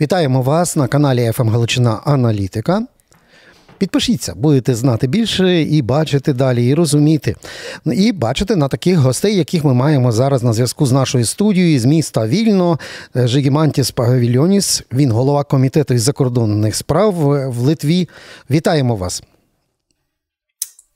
Вітаємо 0.00 0.42
вас 0.42 0.76
на 0.76 0.88
каналі 0.88 1.32
«ФМ 1.32 1.48
Галичина 1.48 2.00
Аналітика. 2.04 2.86
Підпишіться, 3.78 4.34
будете 4.36 4.74
знати 4.74 5.06
більше 5.06 5.62
і 5.62 5.82
бачити 5.82 6.32
далі, 6.32 6.68
і 6.68 6.74
розуміти. 6.74 7.36
І 7.86 8.12
бачити 8.12 8.56
на 8.56 8.68
таких 8.68 8.98
гостей, 8.98 9.36
яких 9.36 9.64
ми 9.64 9.74
маємо 9.74 10.12
зараз 10.12 10.42
на 10.42 10.52
зв'язку 10.52 10.86
з 10.86 10.92
нашою 10.92 11.24
студією 11.24 11.80
з 11.80 11.84
міста 11.84 12.26
Вільно. 12.26 12.78
Жигімантіс 13.14 13.90
Павільоніс. 13.90 14.82
Він 14.92 15.12
голова 15.12 15.44
комітету 15.44 15.94
із 15.94 16.02
закордонних 16.02 16.76
справ 16.76 17.14
в 17.50 17.58
Литві. 17.58 18.08
Вітаємо 18.50 18.96
вас. 18.96 19.22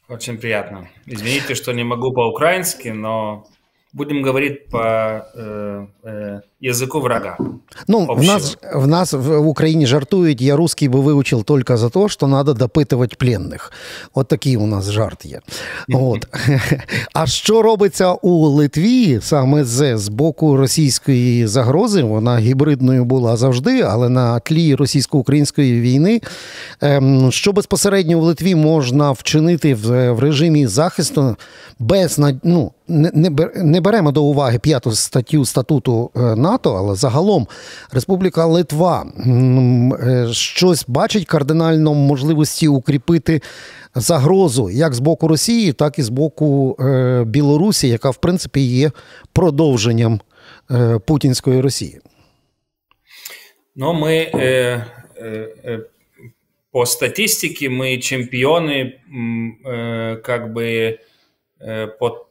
Очень 0.08 0.38
приятно. 0.38 0.86
Извините, 1.12 1.54
что 1.54 1.72
не 1.72 1.84
могу 1.84 2.12
по-украински, 2.12 2.92
но 2.92 3.44
будем 3.92 4.24
говорить 4.24 4.68
по 4.68 4.78
э, 4.78 5.86
э, 6.04 6.40
языку 6.60 7.00
врага. 7.00 7.36
Ну, 7.86 8.06
в 8.14 8.22
нас, 8.22 8.58
в 8.74 8.86
нас 8.86 9.12
в 9.12 9.46
Україні 9.46 9.86
жартують, 9.86 10.40
я 10.40 10.56
русский 10.56 10.88
би 10.88 11.00
вивчив 11.00 11.44
тільки 11.44 11.76
за 11.76 11.88
те, 11.88 12.08
що 12.08 12.26
треба 12.26 12.52
допитувати 12.52 13.16
пленних. 13.18 13.72
От 14.14 14.28
такий 14.28 14.56
у 14.56 14.66
нас 14.66 14.90
жарт 14.90 15.24
є. 15.24 15.40
От. 15.92 16.26
А 17.14 17.26
що 17.26 17.62
робиться 17.62 18.12
у 18.12 18.46
Литві 18.46 19.18
саме 19.22 19.64
з, 19.64 19.98
з 19.98 20.08
боку 20.08 20.56
російської 20.56 21.46
загрози? 21.46 22.02
Вона 22.02 22.38
гібридною 22.38 23.04
була 23.04 23.36
завжди, 23.36 23.80
але 23.80 24.08
на 24.08 24.40
тлі 24.40 24.74
російсько-української 24.74 25.80
війни, 25.80 26.20
ем, 26.80 27.32
що 27.32 27.52
безпосередньо 27.52 28.18
в 28.18 28.22
Литві 28.22 28.54
можна 28.54 29.12
вчинити 29.12 29.74
в, 29.74 30.12
в 30.12 30.18
режимі 30.18 30.66
захисту 30.66 31.36
без 31.78 32.20
ну, 32.42 32.72
не, 32.88 33.30
не 33.56 33.80
беремо 33.80 34.12
до 34.12 34.22
уваги 34.22 34.58
п'яту 34.58 34.92
статтю 34.92 35.44
статуту 35.44 36.10
е, 36.16 36.20
НАТО, 36.47 36.75
але 36.77 36.95
загалом 36.95 37.47
Республіка 37.91 38.45
Литва 38.45 39.05
е, 39.05 40.27
щось 40.31 40.85
бачить 40.87 41.25
кардинально 41.25 41.93
можливості 41.93 42.67
укріпити 42.67 43.41
загрозу 43.95 44.69
як 44.69 44.93
з 44.93 44.99
боку 44.99 45.27
Росії, 45.27 45.73
так 45.73 45.99
і 45.99 46.01
з 46.01 46.09
боку 46.09 46.77
е, 46.79 47.23
Білорусі, 47.27 47.87
яка 47.87 48.09
в 48.09 48.17
принципі 48.17 48.61
є 48.61 48.91
продовженням 49.33 50.21
путінської 51.05 51.61
Росії. 51.61 51.99
Ну, 53.75 53.93
ми 53.93 54.31
е, 54.33 54.85
е, 55.17 55.79
по 56.71 56.85
статистике 56.85 57.69
мы 57.69 57.99
чемпионы 57.99 58.99
э, 59.65 60.17
как 60.17 60.53
бы 60.53 60.99
э, 61.59 61.87
по 61.99 62.26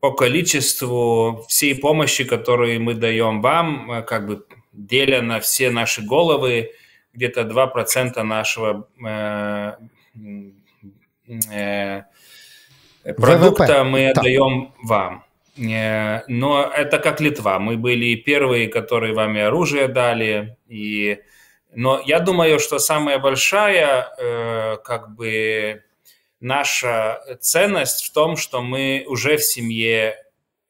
по 0.00 0.12
количеству 0.12 1.44
всей 1.48 1.74
помощи, 1.74 2.24
которую 2.24 2.80
мы 2.80 2.94
даем 2.94 3.40
вам, 3.40 3.90
э, 3.90 4.02
как 4.02 4.26
бы 4.26 4.44
деля 4.72 5.22
на 5.22 5.40
все 5.40 5.70
наши 5.70 6.02
головы, 6.02 6.70
где-то 7.12 7.42
2% 7.42 8.22
нашего 8.22 8.88
э, 9.06 9.72
э, 11.50 12.02
продукта 13.16 13.64
ВВП. 13.64 13.84
мы 13.84 14.10
отдаем 14.10 14.72
да. 14.82 14.88
вам. 14.88 15.24
Э, 15.56 16.22
но 16.28 16.70
это 16.74 16.98
как 16.98 17.20
Литва. 17.20 17.58
Мы 17.58 17.76
были 17.76 18.14
первые, 18.16 18.68
которые 18.68 19.14
вам 19.14 19.36
и 19.36 19.40
оружие 19.40 19.88
дали. 19.88 20.56
И... 20.68 21.18
Но 21.74 22.00
я 22.04 22.20
думаю, 22.20 22.60
что 22.60 22.78
самая 22.78 23.18
большая 23.18 24.08
э, 24.18 24.76
как 24.84 25.14
бы 25.14 25.82
наша 26.44 27.38
ценность 27.40 28.04
в 28.04 28.12
том, 28.12 28.36
что 28.36 28.60
мы 28.60 29.04
уже 29.08 29.38
в 29.38 29.42
семье 29.42 30.16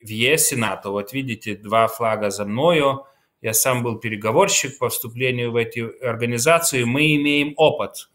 в 0.00 0.08
ЕС 0.08 0.52
и 0.52 0.56
НАТО. 0.56 0.90
Вот 0.90 1.12
видите, 1.12 1.56
два 1.56 1.88
флага 1.88 2.30
за 2.30 2.44
мною. 2.44 3.06
Я 3.42 3.52
сам 3.54 3.82
был 3.82 3.98
переговорщик 3.98 4.78
по 4.78 4.88
вступлению 4.88 5.50
в 5.50 5.56
эти 5.56 5.80
организации. 6.04 6.84
Мы 6.84 7.16
имеем 7.16 7.54
опыт, 7.56 8.08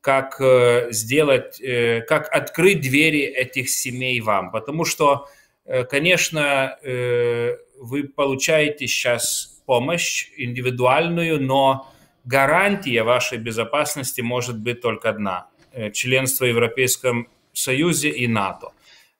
как 0.00 0.40
э, 0.40 0.88
сделать, 0.90 1.60
э, 1.60 2.00
как 2.00 2.28
открыть 2.34 2.80
двери 2.80 3.20
этих 3.20 3.70
семей 3.70 4.20
вам. 4.20 4.50
Потому 4.50 4.84
что, 4.84 5.28
э, 5.66 5.84
конечно, 5.84 6.76
вы 6.82 8.04
получаете 8.04 8.86
сейчас 8.88 9.62
помощь 9.66 10.30
индивидуальную, 10.36 11.40
но 11.40 11.88
гарантия 12.24 13.04
вашей 13.04 13.38
безопасности 13.38 14.20
может 14.20 14.58
быть 14.58 14.80
только 14.80 15.10
одна– 15.10 15.48
членства 15.92 16.44
в 16.44 16.48
Европейском 16.48 17.28
Союзе 17.52 18.10
и 18.10 18.26
НАТО. 18.26 18.72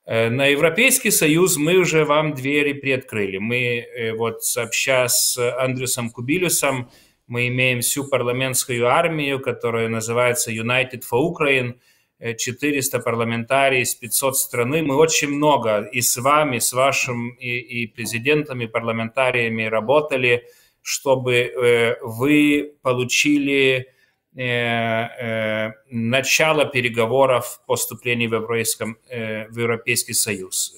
Э, 0.07 0.29
на 0.29 0.47
Европейский 0.47 1.11
Союз 1.11 1.57
мы 1.57 1.77
уже 1.77 2.05
вам 2.05 2.35
двери 2.35 2.75
приоткрыли. 2.75 3.39
Мы 3.39 3.79
э, 3.79 4.13
вот 4.13 4.45
сообща 4.45 5.09
с 5.09 5.39
Андрюсом 5.39 6.11
Кубилюсом, 6.11 6.91
мы 7.27 7.49
имеем 7.49 7.81
всю 7.81 8.05
парламентскую 8.05 8.87
армию, 8.87 9.41
которая 9.41 9.89
называется 9.89 10.51
United 10.53 11.03
for 11.11 11.33
Ukraine, 11.33 11.79
400 12.21 13.01
парламентариев 13.01 13.89
с 13.89 13.95
500 13.95 14.37
страны. 14.37 14.83
Мы 14.83 14.95
очень 14.95 15.29
много 15.29 15.89
и 15.91 16.03
с 16.03 16.19
вами, 16.19 16.59
с 16.59 16.73
вашим 16.75 17.31
и, 17.31 17.59
и 17.59 17.87
президентом, 17.87 18.61
и 18.61 18.67
парламентариями 18.67 19.65
работали, 19.65 20.45
чтобы 20.83 21.97
вы 22.03 22.75
получили 22.83 23.89
Э, 24.37 25.07
э, 25.21 25.73
начало 25.91 26.65
переговоров 26.65 27.61
по 27.67 27.77
вступлению 27.77 28.31
в, 28.31 28.35
Европейском, 28.35 28.97
э, 29.09 29.47
в 29.47 29.57
Европейский 29.57 30.13
Союз. 30.13 30.75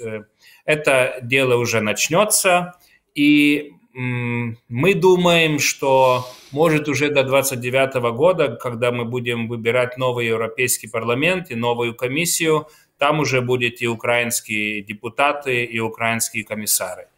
Это 0.67 1.19
дело 1.23 1.57
уже 1.57 1.81
начнется, 1.81 2.75
и 3.15 3.73
мы 3.95 4.93
думаем, 4.95 5.59
что 5.59 6.27
может 6.53 6.87
уже 6.87 7.09
до 7.09 7.23
29 7.23 8.13
года, 8.13 8.57
когда 8.57 8.93
мы 8.93 9.07
будем 9.07 9.49
выбирать 9.49 9.97
новый 9.97 10.27
Европейский 10.27 10.89
парламент 10.89 11.51
и 11.51 11.55
новую 11.55 11.95
комиссию, 11.95 12.67
там 12.99 13.21
уже 13.21 13.41
будут 13.41 13.81
и 13.81 13.87
украинские 13.87 14.83
депутаты, 14.83 15.65
и 15.65 15.81
украинские 15.81 16.45
комиссары. 16.45 17.09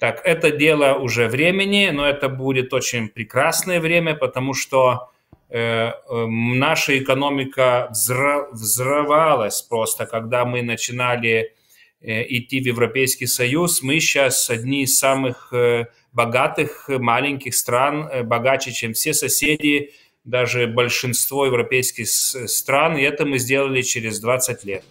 Так, 0.00 0.20
это 0.24 0.50
дело 0.50 0.94
уже 0.94 1.28
времени, 1.28 1.90
но 1.92 2.04
это 2.04 2.28
будет 2.28 2.74
очень 2.74 3.08
прекрасное 3.08 3.78
время, 3.78 4.16
потому 4.16 4.52
что 4.52 5.10
наша 5.48 6.98
экономика 6.98 7.88
взрывалась 7.90 9.62
просто, 9.62 10.06
когда 10.06 10.44
мы 10.44 10.62
начинали 10.62 11.54
э, 12.00 12.22
идти 12.28 12.60
в 12.60 12.66
Европейский 12.66 13.26
Союз. 13.26 13.82
Мы 13.82 14.00
сейчас 14.00 14.50
одни 14.50 14.82
из 14.82 14.98
самых 14.98 15.52
э, 15.52 15.86
богатых 16.12 16.88
маленьких 16.88 17.54
стран, 17.54 18.26
богаче, 18.26 18.72
чем 18.72 18.92
все 18.92 19.14
соседи, 19.14 19.92
даже 20.24 20.66
большинство 20.66 21.46
европейских 21.46 22.08
стран, 22.08 22.96
и 22.96 23.02
это 23.02 23.24
мы 23.24 23.38
сделали 23.38 23.82
через 23.82 24.18
20 24.20 24.64
лет. 24.64 24.84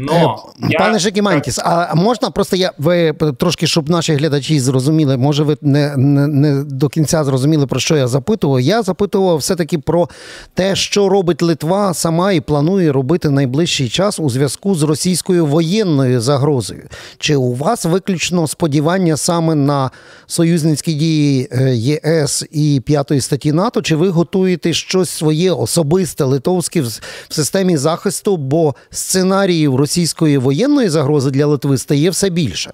Но 0.00 0.38
я... 0.68 0.78
Пане 0.78 0.98
Жекімантіс, 0.98 1.58
а 1.64 1.94
можна 1.94 2.30
просто 2.30 2.56
я 2.56 2.72
ви 2.78 3.12
трошки, 3.38 3.66
щоб 3.66 3.90
наші 3.90 4.14
глядачі 4.14 4.60
зрозуміли, 4.60 5.16
може 5.16 5.42
ви 5.42 5.56
не, 5.62 5.96
не, 5.96 6.26
не 6.26 6.64
до 6.64 6.88
кінця 6.88 7.24
зрозуміли, 7.24 7.66
про 7.66 7.80
що 7.80 7.96
я 7.96 8.08
запитував. 8.08 8.60
Я 8.60 8.82
запитував 8.82 9.36
все-таки 9.36 9.78
про 9.78 10.08
те, 10.54 10.76
що 10.76 11.08
робить 11.08 11.42
Литва 11.42 11.94
сама 11.94 12.32
і 12.32 12.40
планує 12.40 12.92
робити 12.92 13.30
найближчий 13.30 13.88
час 13.88 14.20
у 14.20 14.30
зв'язку 14.30 14.74
з 14.74 14.82
російською 14.82 15.46
воєнною 15.46 16.20
загрозою. 16.20 16.88
Чи 17.18 17.36
у 17.36 17.54
вас 17.54 17.84
виключно 17.84 18.46
сподівання 18.46 19.16
саме 19.16 19.54
на 19.54 19.90
союзницькі 20.26 20.94
дії 20.94 21.48
е, 21.52 21.74
ЄС 21.74 22.44
і 22.50 22.82
п'ятої 22.86 23.20
статті 23.20 23.52
НАТО? 23.52 23.82
Чи 23.82 23.96
ви 23.96 24.08
готуєте 24.08 24.72
щось 24.72 25.10
своє 25.10 25.52
особисте 25.52 26.24
литовське 26.24 26.80
в 26.80 27.00
системі 27.28 27.76
захисту? 27.76 28.36
Бо 28.36 28.74
сценарії 28.90 29.68
російської 29.77 30.37
воєнної 30.37 30.89
загрози 30.89 31.31
для 31.31 31.45
Литви 31.45 31.77
стає 31.77 32.09
все 32.09 32.29
більше. 32.29 32.73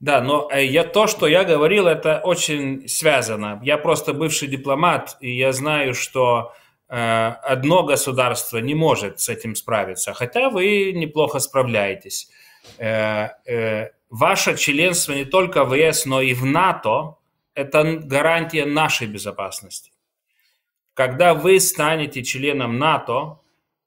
Да, 0.00 0.20
но 0.20 0.48
э, 0.52 0.64
я, 0.64 0.84
то, 0.84 1.08
что 1.08 1.26
я 1.26 1.44
говорил, 1.44 1.88
это 1.88 2.20
очень 2.24 2.88
связано. 2.88 3.60
Я 3.64 3.78
просто 3.78 4.14
бывший 4.14 4.48
дипломат, 4.48 5.16
и 5.20 5.36
я 5.36 5.52
знаю, 5.52 5.94
что 5.94 6.52
э, 6.88 7.28
одно 7.42 7.82
государство 7.82 8.58
не 8.58 8.74
может 8.74 9.18
с 9.18 9.28
этим 9.28 9.56
справиться, 9.56 10.12
хотя 10.12 10.50
вы 10.50 10.92
неплохо 10.92 11.40
справляетесь. 11.40 12.28
Э, 12.78 13.30
э, 13.44 13.90
ваше 14.08 14.56
членство 14.56 15.14
не 15.14 15.24
только 15.24 15.64
в 15.64 15.74
ЕС, 15.74 16.06
но 16.06 16.20
и 16.20 16.32
в 16.32 16.44
НАТО – 16.44 17.54
это 17.54 17.82
гарантия 17.82 18.66
нашей 18.66 19.08
безопасности. 19.08 19.90
Когда 20.94 21.34
вы 21.34 21.58
станете 21.58 22.22
членом 22.22 22.78
НАТО, 22.78 23.38
Э, 23.38 23.41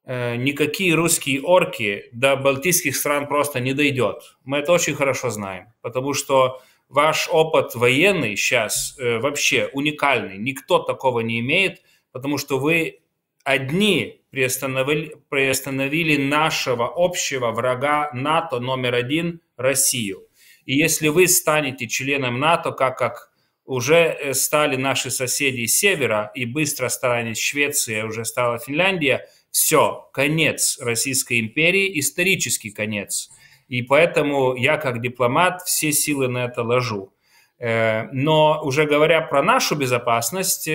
никакие 0.07 0.95
русские 0.95 1.41
орки 1.41 2.05
до 2.13 2.35
балтийских 2.35 2.95
стран 2.95 3.27
просто 3.27 3.59
не 3.59 3.73
дойдет. 3.73 4.37
Мы 4.45 4.59
это 4.59 4.71
очень 4.71 4.95
хорошо 4.95 5.29
знаем, 5.29 5.73
потому 5.81 6.13
что 6.13 6.61
ваш 6.89 7.27
опыт 7.29 7.75
военный 7.75 8.35
сейчас 8.37 8.95
э, 8.97 9.19
вообще 9.19 9.69
уникальный. 9.73 10.37
Никто 10.37 10.79
такого 10.79 11.19
не 11.19 11.39
имеет, 11.41 11.81
потому 12.11 12.37
что 12.37 12.57
вы 12.57 12.99
одни 13.43 14.21
приостановили, 14.29 15.15
приостановили 15.29 16.17
нашего 16.17 16.91
общего 16.95 17.51
врага 17.51 18.09
НАТО 18.13 18.59
номер 18.59 18.95
один– 18.95 19.41
Россию. 19.57 20.23
И 20.65 20.75
если 20.75 21.07
вы 21.07 21.27
станете 21.27 21.87
членом 21.87 22.39
НАТО, 22.39 22.71
как, 22.71 22.97
как 22.97 23.31
уже 23.65 24.33
стали 24.33 24.75
наши 24.75 25.11
соседи 25.11 25.65
с 25.65 25.77
севера, 25.77 26.31
и 26.35 26.45
быстро 26.45 26.89
станет 26.89 27.37
Швеция, 27.37 28.05
уже 28.05 28.23
стала 28.23 28.59
Финляндия, 28.59 29.27
все, 29.57 30.09
конец 30.13 30.77
Российской 30.79 31.39
империи, 31.39 31.99
исторический 31.99 32.69
конец. 32.69 33.29
И 33.67 33.81
поэтому 33.81 34.55
я 34.55 34.77
как 34.77 35.01
дипломат 35.01 35.61
все 35.63 35.91
силы 35.91 36.27
на 36.27 36.45
это 36.45 36.63
ложу. 36.63 37.13
Но 37.59 38.61
уже 38.63 38.85
говоря 38.85 39.21
про 39.21 39.41
нашу 39.41 39.75
безопасность, 39.75 40.69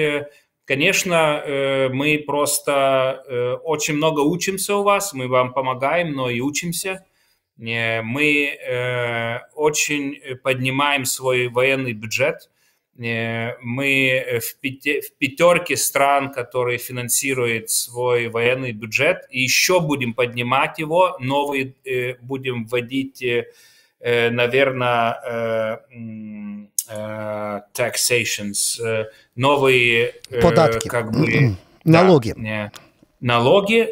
Конечно, 0.64 1.43
э, 1.44 1.88
мы 1.88 2.23
просто 2.25 3.25
э, 3.26 3.55
очень 3.64 3.96
много 3.96 4.20
учимся 4.20 4.76
у 4.76 4.85
вас, 4.85 5.12
мы 5.12 5.26
вам 5.26 5.52
помогаем, 5.52 6.12
но 6.12 6.31
и 6.31 6.40
учимся. 6.40 7.05
Э, 7.61 8.00
мы 8.02 8.58
очень 9.55 10.20
поднимаем 10.43 11.05
свой 11.05 11.49
военный 11.49 11.93
бюджет. 11.93 12.49
Мы 12.94 14.41
в 14.41 14.59
пятерке 14.61 15.77
стран, 15.77 16.31
которые 16.31 16.79
финансируют 16.79 17.71
свой 17.71 18.29
военный 18.29 18.73
бюджет, 18.73 19.27
и 19.31 19.41
еще 19.41 19.81
будем 19.81 20.12
поднимать 20.12 20.79
его, 20.79 21.17
новые 21.19 21.75
будем 22.21 22.67
вводить, 22.67 23.25
наверное, 24.00 25.81
taxations, 27.75 29.06
новые 29.37 30.15
податки, 30.43 30.88
как 30.88 31.12
бы 31.12 31.56
налоги, 31.85 32.35
да, 32.37 32.73
налоги, 33.21 33.88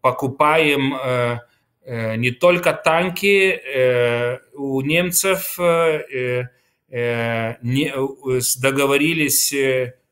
покупаем 0.00 0.94
не 1.86 2.30
только 2.30 2.72
танки 2.72 3.60
у 4.54 4.80
немцев, 4.80 5.58
договорились 6.90 9.52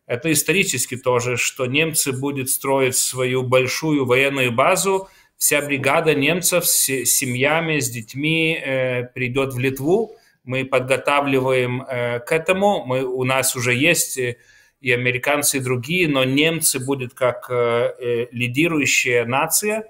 это 0.07 0.33
исторически 0.33 0.97
тоже, 0.97 1.37
что 1.37 1.67
немцы 1.67 2.13
будут 2.13 2.51
строить 2.51 2.97
свою 2.97 3.43
большую 3.43 4.05
военную 4.05 4.53
базу, 4.53 5.09
вся 5.37 5.63
бригада 5.63 6.15
немцев 6.15 6.67
с 6.67 7.05
семьями, 7.07 7.81
с 7.81 7.89
детьми 7.89 8.55
э, 8.55 9.05
придет 9.15 9.55
в 9.55 9.59
Литву, 9.59 10.17
мы 10.45 10.65
подготавливаем 10.65 11.83
э, 11.83 12.21
к 12.21 12.31
этому. 12.31 12.85
Мы, 12.85 13.05
у 13.05 13.25
нас 13.25 13.57
уже 13.57 13.75
есть 13.75 14.19
и 14.19 14.93
американцы, 14.93 15.59
и 15.59 15.61
другие, 15.61 16.09
но 16.09 16.25
немцы 16.25 16.85
будут 16.85 17.15
как 17.15 17.47
э, 17.49 17.95
э 17.99 18.27
лидирующая 18.33 19.25
нация. 19.25 19.85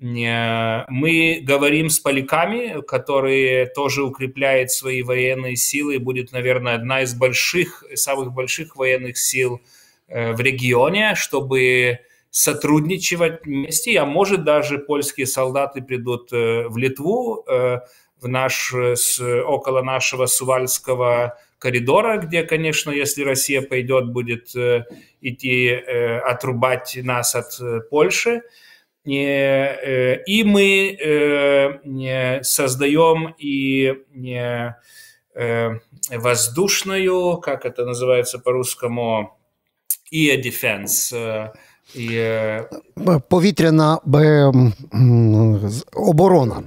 Э, 0.00 0.84
мы 0.88 1.40
говорим 1.42 1.90
с 1.90 1.98
поляками, 1.98 2.80
которые 2.82 3.66
тоже 3.66 4.02
укрепляют 4.02 4.70
свои 4.70 5.02
военные 5.02 5.56
силы, 5.56 5.98
будет, 5.98 6.32
наверное, 6.32 6.74
одна 6.74 7.02
из 7.02 7.14
больших, 7.14 7.84
самых 7.94 8.32
больших 8.32 8.76
военных 8.76 9.18
сил 9.18 9.60
э, 10.08 10.32
в 10.32 10.40
регионе, 10.40 11.14
чтобы 11.14 12.00
сотрудничать 12.30 13.44
вместе, 13.44 13.98
а 13.98 14.04
может 14.04 14.44
даже 14.44 14.78
польские 14.78 15.26
солдаты 15.26 15.82
придут 15.82 16.30
в 16.30 16.76
Литву, 16.76 17.44
в 17.44 18.28
наш, 18.28 18.72
с, 18.72 19.20
около 19.20 19.82
нашего 19.82 20.26
Сувальского 20.26 21.36
коридора, 21.60 22.18
где, 22.18 22.42
конечно, 22.42 22.90
если 22.90 23.22
Россия 23.22 23.62
пойдет, 23.62 24.10
будет 24.10 24.56
э, 24.56 24.86
идти 25.20 25.66
э, 25.66 26.18
отрубать 26.18 26.98
нас 27.02 27.34
от 27.34 27.60
э, 27.60 27.80
Польши. 27.90 28.42
И 29.09 30.43
мы 30.45 30.97
создаем 32.43 33.35
и 33.37 33.93
воздушную, 36.11 37.37
как 37.37 37.65
это 37.65 37.85
называется 37.85 38.39
по-русскому, 38.39 39.37
и 40.11 40.37
defense, 40.37 41.13
і... 41.95 42.21
Повітряна 43.29 43.99
оборона. 45.93 46.63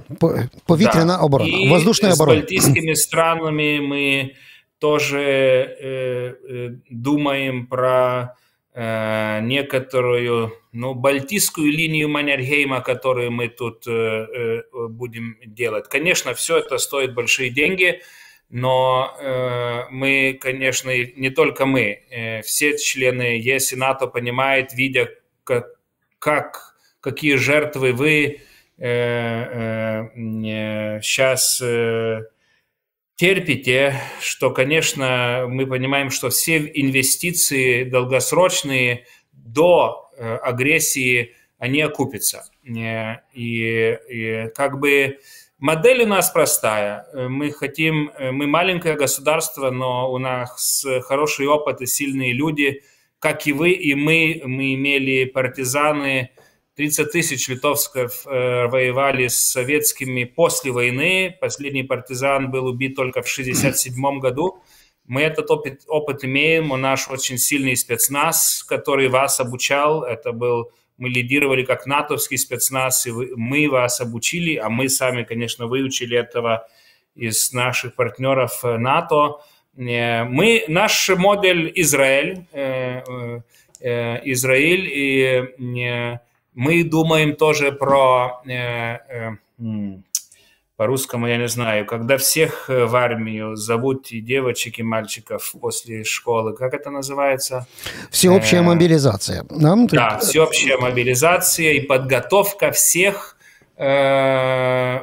Повітряна 0.65 1.17
да. 1.17 1.23
оборона. 1.23 1.57
И 1.57 1.69
Воздушная 1.69 2.13
с 2.13 2.19
оборона. 2.19 2.41
С 2.41 2.41
балтийскими 2.41 2.93
странами 2.95 3.79
мы 3.79 4.31
тоже 4.79 5.19
э, 5.19 6.35
э, 6.49 6.69
думаем 6.89 7.67
про 7.67 8.35
э, 8.74 9.40
некоторую 9.40 10.52
ну, 10.72 10.94
балтийскую 10.94 11.70
линию 11.70 12.08
Маннергейма, 12.08 12.80
которую 12.80 13.30
мы 13.30 13.48
тут 13.48 13.86
э, 13.86 13.90
э, 13.90 14.62
будем 14.88 15.38
делать. 15.44 15.88
Конечно, 15.88 16.34
все 16.34 16.58
это 16.58 16.78
стоит 16.78 17.14
большие 17.14 17.50
деньги, 17.50 18.02
но 18.50 19.16
э, 19.18 19.84
мы, 19.90 20.38
конечно, 20.40 20.90
не 20.90 21.30
только 21.30 21.64
мы, 21.64 22.02
э, 22.10 22.42
все 22.42 22.76
члены 22.76 23.38
ЕС 23.38 23.72
и 23.72 23.76
НАТО 23.76 24.06
понимают, 24.06 24.74
видя, 24.74 25.10
как, 25.44 25.68
как 26.18 26.74
какие 27.04 27.36
жертвы 27.36 27.92
вы 27.92 28.40
э, 28.78 28.88
э, 28.88 31.00
сейчас 31.02 31.60
э, 31.60 32.22
терпите, 33.16 34.00
что, 34.20 34.50
конечно, 34.50 35.46
мы 35.48 35.66
понимаем, 35.66 36.10
что 36.10 36.30
все 36.30 36.58
инвестиции 36.58 37.84
долгосрочные 37.84 39.06
до 39.32 40.10
э, 40.16 40.36
агрессии, 40.36 41.34
они 41.58 41.80
окупятся. 41.80 42.44
Э, 42.66 43.16
и, 43.34 43.98
и 44.08 44.48
как 44.54 44.78
бы 44.80 45.18
Модель 45.58 46.02
у 46.02 46.06
нас 46.06 46.30
простая. 46.30 47.06
Мы 47.14 47.50
хотим, 47.50 48.10
мы 48.18 48.46
маленькое 48.46 48.96
государство, 48.96 49.70
но 49.70 50.12
у 50.12 50.18
нас 50.18 50.84
хороший 51.04 51.46
опыт 51.46 51.80
и 51.80 51.86
сильные 51.86 52.34
люди, 52.34 52.82
как 53.18 53.46
и 53.46 53.52
вы, 53.52 53.70
и 53.70 53.94
мы. 53.94 54.42
Мы 54.44 54.74
имели 54.74 55.24
партизаны, 55.24 56.32
30 56.76 57.12
тысяч 57.12 57.48
литовцев 57.48 58.26
э, 58.26 58.66
воевали 58.66 59.28
с 59.28 59.36
советскими 59.36 60.24
после 60.24 60.72
войны. 60.72 61.36
Последний 61.40 61.84
партизан 61.84 62.50
был 62.50 62.66
убит 62.66 62.96
только 62.96 63.22
в 63.22 63.30
1967 63.30 64.18
году. 64.18 64.62
Мы 65.06 65.22
этот 65.22 65.50
опыт, 65.50 65.82
опыт 65.86 66.24
имеем. 66.24 66.72
У 66.72 66.76
нас 66.76 67.08
очень 67.08 67.38
сильный 67.38 67.76
спецназ, 67.76 68.64
который 68.64 69.08
вас 69.08 69.38
обучал. 69.40 70.02
Это 70.02 70.32
был 70.32 70.70
мы 70.96 71.08
лидировали 71.08 71.64
как 71.64 71.86
натовский 71.86 72.38
спецназ, 72.38 73.06
и 73.06 73.10
мы 73.10 73.68
вас 73.68 74.00
обучили, 74.00 74.56
а 74.56 74.68
мы 74.68 74.88
сами, 74.88 75.24
конечно, 75.24 75.66
выучили 75.66 76.16
этого 76.16 76.68
из 77.14 77.52
наших 77.52 77.94
партнеров 77.94 78.60
э, 78.64 78.76
НАТО. 78.76 79.40
Э, 79.76 80.24
мы, 80.24 80.64
наш 80.68 81.08
модель 81.10 81.72
Израиль, 81.74 82.46
э, 82.52 83.40
Израиль, 83.80 84.88
и 84.88 86.18
мы 86.54 86.84
думаем 86.84 87.36
тоже 87.36 87.72
про 87.72 88.42
по-русскому 90.76 91.28
я 91.28 91.36
не 91.36 91.48
знаю, 91.48 91.86
когда 91.86 92.16
всех 92.16 92.68
э, 92.68 92.84
в 92.84 92.96
армию 92.96 93.54
зовут 93.54 94.10
и 94.10 94.20
девочек, 94.20 94.80
и 94.80 94.82
мальчиков 94.82 95.54
после 95.60 96.02
школы, 96.02 96.52
как 96.52 96.74
это 96.74 96.90
называется? 96.90 97.66
Всеобщая 98.10 98.58
э, 98.58 98.62
мобилизация. 98.62 99.46
Нам 99.50 99.86
да, 99.86 100.18
всеобщая 100.18 100.76
мобилизация 100.76 101.74
и 101.74 101.80
подготовка 101.80 102.72
всех. 102.72 103.36
Э, 103.76 105.02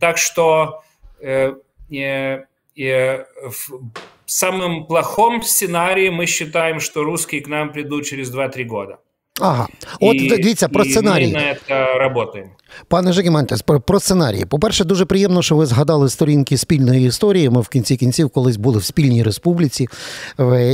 так 0.00 0.18
что 0.18 0.82
э, 1.20 1.54
э, 1.90 2.44
э, 2.76 3.24
в 3.46 3.80
самом 4.26 4.86
плохом 4.86 5.42
сценарии 5.42 6.08
мы 6.08 6.26
считаем, 6.26 6.80
что 6.80 7.04
русские 7.04 7.42
к 7.42 7.46
нам 7.46 7.72
придут 7.72 8.06
через 8.06 8.34
2-3 8.34 8.64
года. 8.64 8.98
Ага, 9.40 9.68
от 10.00 10.14
і, 10.16 10.28
дивіться 10.28 10.68
про 10.68 10.84
сценарій. 10.84 11.28
І 11.28 11.32
ми 11.34 11.40
на 11.40 12.10
працюємо. 12.10 12.50
Пане 12.88 13.12
Жегімантес, 13.12 13.62
про, 13.62 13.80
про 13.80 14.00
сценарії. 14.00 14.44
По-перше, 14.44 14.84
дуже 14.84 15.04
приємно, 15.04 15.42
що 15.42 15.56
ви 15.56 15.66
згадали 15.66 16.08
сторінки 16.08 16.56
спільної 16.56 17.06
історії. 17.06 17.50
Ми 17.50 17.60
в 17.60 17.68
кінці 17.68 17.96
кінців 17.96 18.30
колись 18.30 18.56
були 18.56 18.78
в 18.78 18.84
спільній 18.84 19.22
республіці 19.22 19.88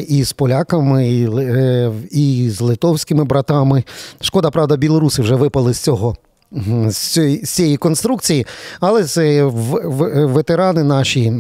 і 0.09 0.25
з 0.25 0.33
поляками, 0.33 1.09
і, 1.09 1.29
е, 1.39 1.93
і 2.11 2.51
з 2.51 2.61
литовськими 2.61 3.25
братами. 3.25 3.85
Шкода, 4.21 4.51
правда, 4.51 4.77
білоруси 4.77 5.23
вже 5.23 5.35
випали 5.35 5.75
з 5.75 5.79
цього 5.79 6.17
з 6.89 7.39
цієї 7.45 7.77
конструкції, 7.77 8.47
але 8.81 9.05
це 9.05 9.45
ветерани 9.45 10.85
наші, 10.85 11.33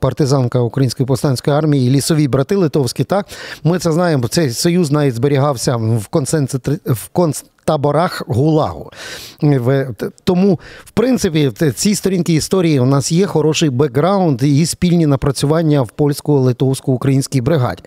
партизанка 0.00 0.60
Української 0.60 1.06
повстанської 1.06 1.56
армії, 1.56 1.90
лісові 1.90 2.28
брати 2.28 2.56
литовські, 2.56 3.04
так 3.04 3.26
ми 3.64 3.78
це 3.78 3.92
знаємо. 3.92 4.28
Цей 4.28 4.50
союз 4.50 4.90
навіть 4.90 5.14
зберігався 5.14 5.76
в 5.76 6.06
концентр 6.06 6.78
в 6.86 7.08
концентрі 7.08 7.50
таборах 7.66 8.22
Гулагу. 8.26 8.90
Тому, 10.24 10.60
в 10.84 10.90
принципі, 10.90 11.48
в 11.48 11.72
цій 11.72 11.94
сторінці 11.94 12.32
історії 12.32 12.80
у 12.80 12.86
нас 12.86 13.12
є 13.12 13.26
хороший 13.26 13.70
бекграунд 13.70 14.42
і 14.42 14.66
спільні 14.66 15.06
напрацювання 15.06 15.82
в 15.82 15.90
польсько-литовсько-українській 15.96 17.40
бригаді. 17.40 17.82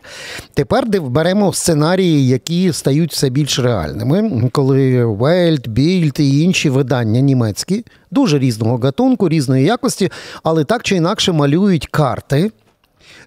Тепер 0.54 0.86
беремо 1.02 1.54
сценарії, 1.54 2.28
які 2.28 2.74
стають 2.74 3.12
все 3.12 3.30
більш 3.30 3.60
реальними, 3.60 4.50
коли 4.52 5.06
Вельт, 5.06 5.68
Більд 5.68 6.16
і 6.20 6.42
інші 6.42 6.70
видання 6.70 7.20
німецькі, 7.20 7.86
дуже 8.12 8.40
різного 8.40 8.78
гатунку, 8.78 9.30
різної 9.30 9.66
якості, 9.66 10.12
але 10.44 10.64
так 10.64 10.84
чи 10.84 10.96
інакше 10.96 11.32
малюють 11.32 11.88
карти. 11.88 12.52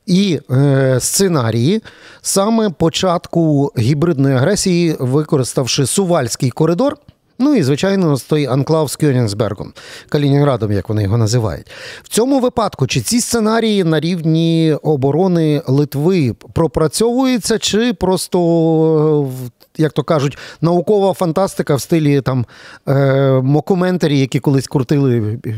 І 0.07 0.41
е, 0.51 1.01
сценарії 1.01 1.83
саме 2.23 2.71
початку 2.71 3.73
гібридної 3.79 4.37
агресії, 4.37 4.97
використавши 4.99 5.87
Сувальський 5.87 6.51
коридор. 6.51 6.97
Ну 7.43 7.55
і, 7.55 7.63
звичайно, 7.63 8.17
той 8.29 8.47
анклав 8.47 8.91
з 8.91 8.97
Кьонігсбергом, 8.97 9.73
Калінінградом, 10.09 10.73
як 10.73 10.89
вони 10.89 11.03
його 11.03 11.19
називають. 11.19 11.67
В 12.03 12.09
цьому 12.09 12.41
випадку, 12.41 12.87
чи 12.87 13.01
ці 13.01 13.21
сценарії 13.21 13.85
на 13.85 14.01
рівні 14.01 14.77
оборони 14.83 15.63
Литви 15.67 16.35
пропрацьовуються, 16.53 17.59
чи 17.59 17.93
просто, 17.93 19.31
як 19.77 19.93
то 19.93 20.03
кажуть, 20.03 20.39
наукова 20.61 21.13
фантастика 21.13 21.75
в 21.75 21.81
стилі 21.81 22.21
там 22.21 22.47
е, 22.89 23.41
мокументарі, 23.43 24.19
які 24.19 24.41
колись 24.41 24.67
крутили 24.67 25.39
е, 25.47 25.51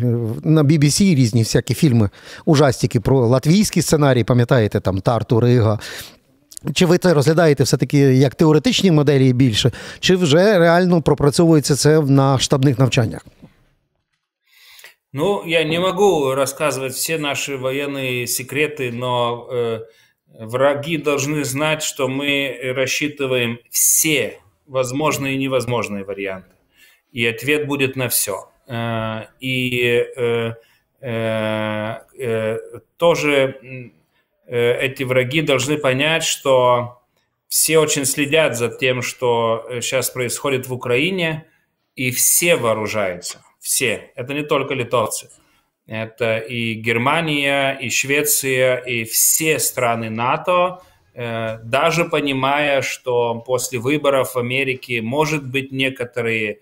на 0.44 0.62
BBC 0.62 1.14
різні 1.14 1.42
всякі 1.42 1.74
фільми, 1.74 2.10
ужастики 2.44 3.00
про 3.00 3.26
латвійські 3.26 3.82
сценарії, 3.82 4.24
пам'ятаєте, 4.24 4.80
там 4.80 5.00
Тарту, 5.00 5.40
Рига, 5.40 5.78
чи 6.73 6.85
ви 6.85 6.97
це 6.97 7.13
розглядаєте 7.13 7.63
все-таки 7.63 7.97
як 7.97 8.35
теоретичні 8.35 8.91
моделі 8.91 9.33
більше, 9.33 9.71
чи 9.99 10.15
вже 10.15 10.59
реально 10.59 11.01
пропрацьовується 11.01 11.75
це 11.75 12.01
на 12.01 12.39
штабних 12.39 12.79
навчаннях? 12.79 13.25
Ну, 15.13 15.43
я 15.47 15.63
не 15.63 15.79
могу 15.79 16.35
рассказывать 16.35 16.93
все 16.93 17.17
наши 17.17 17.57
военные 17.57 18.27
секреты, 18.27 18.91
но 18.91 19.47
э, 19.51 19.79
враги 20.39 20.97
должны 20.97 21.43
знать, 21.43 21.81
что 21.81 22.07
мы 22.07 22.73
рассчитываем 22.75 23.57
все 23.71 24.37
возможные 24.67 25.33
и 25.33 25.37
невозможные 25.37 26.03
варианты. 26.03 26.53
И 27.11 27.25
ответ 27.25 27.65
будет 27.65 27.95
на 27.95 28.07
все. 28.07 28.49
Э, 28.67 29.25
и 29.39 30.05
э, 30.15 30.53
э, 31.01 31.95
э, 32.19 32.57
тоже 32.97 33.55
Э, 33.59 33.89
эти 34.46 35.02
враги 35.02 35.40
должны 35.40 35.78
понять, 35.78 36.24
что 36.24 37.00
все 37.48 37.78
очень 37.78 38.04
следят 38.04 38.56
за 38.56 38.68
тем, 38.68 39.00
что 39.00 39.64
сейчас 39.80 40.10
э, 40.10 40.12
происходит 40.12 40.66
в 40.66 40.74
Украине, 40.74 41.46
и 41.94 42.10
все 42.10 42.56
вооружаются. 42.56 43.42
Все. 43.60 44.10
Это 44.16 44.34
не 44.34 44.42
только 44.42 44.74
литовцы. 44.74 45.30
Это 45.86 46.38
и 46.38 46.74
Германия, 46.74 47.78
и 47.80 47.90
Швеция, 47.90 48.78
и 48.78 49.04
все 49.04 49.58
страны 49.60 50.10
НАТО, 50.10 50.82
э, 51.14 51.58
даже 51.62 52.06
понимая, 52.06 52.82
что 52.82 53.40
после 53.46 53.78
выборов 53.78 54.34
в 54.34 54.38
Америке 54.38 55.00
может 55.00 55.46
быть 55.46 55.72
некоторые 55.72 56.60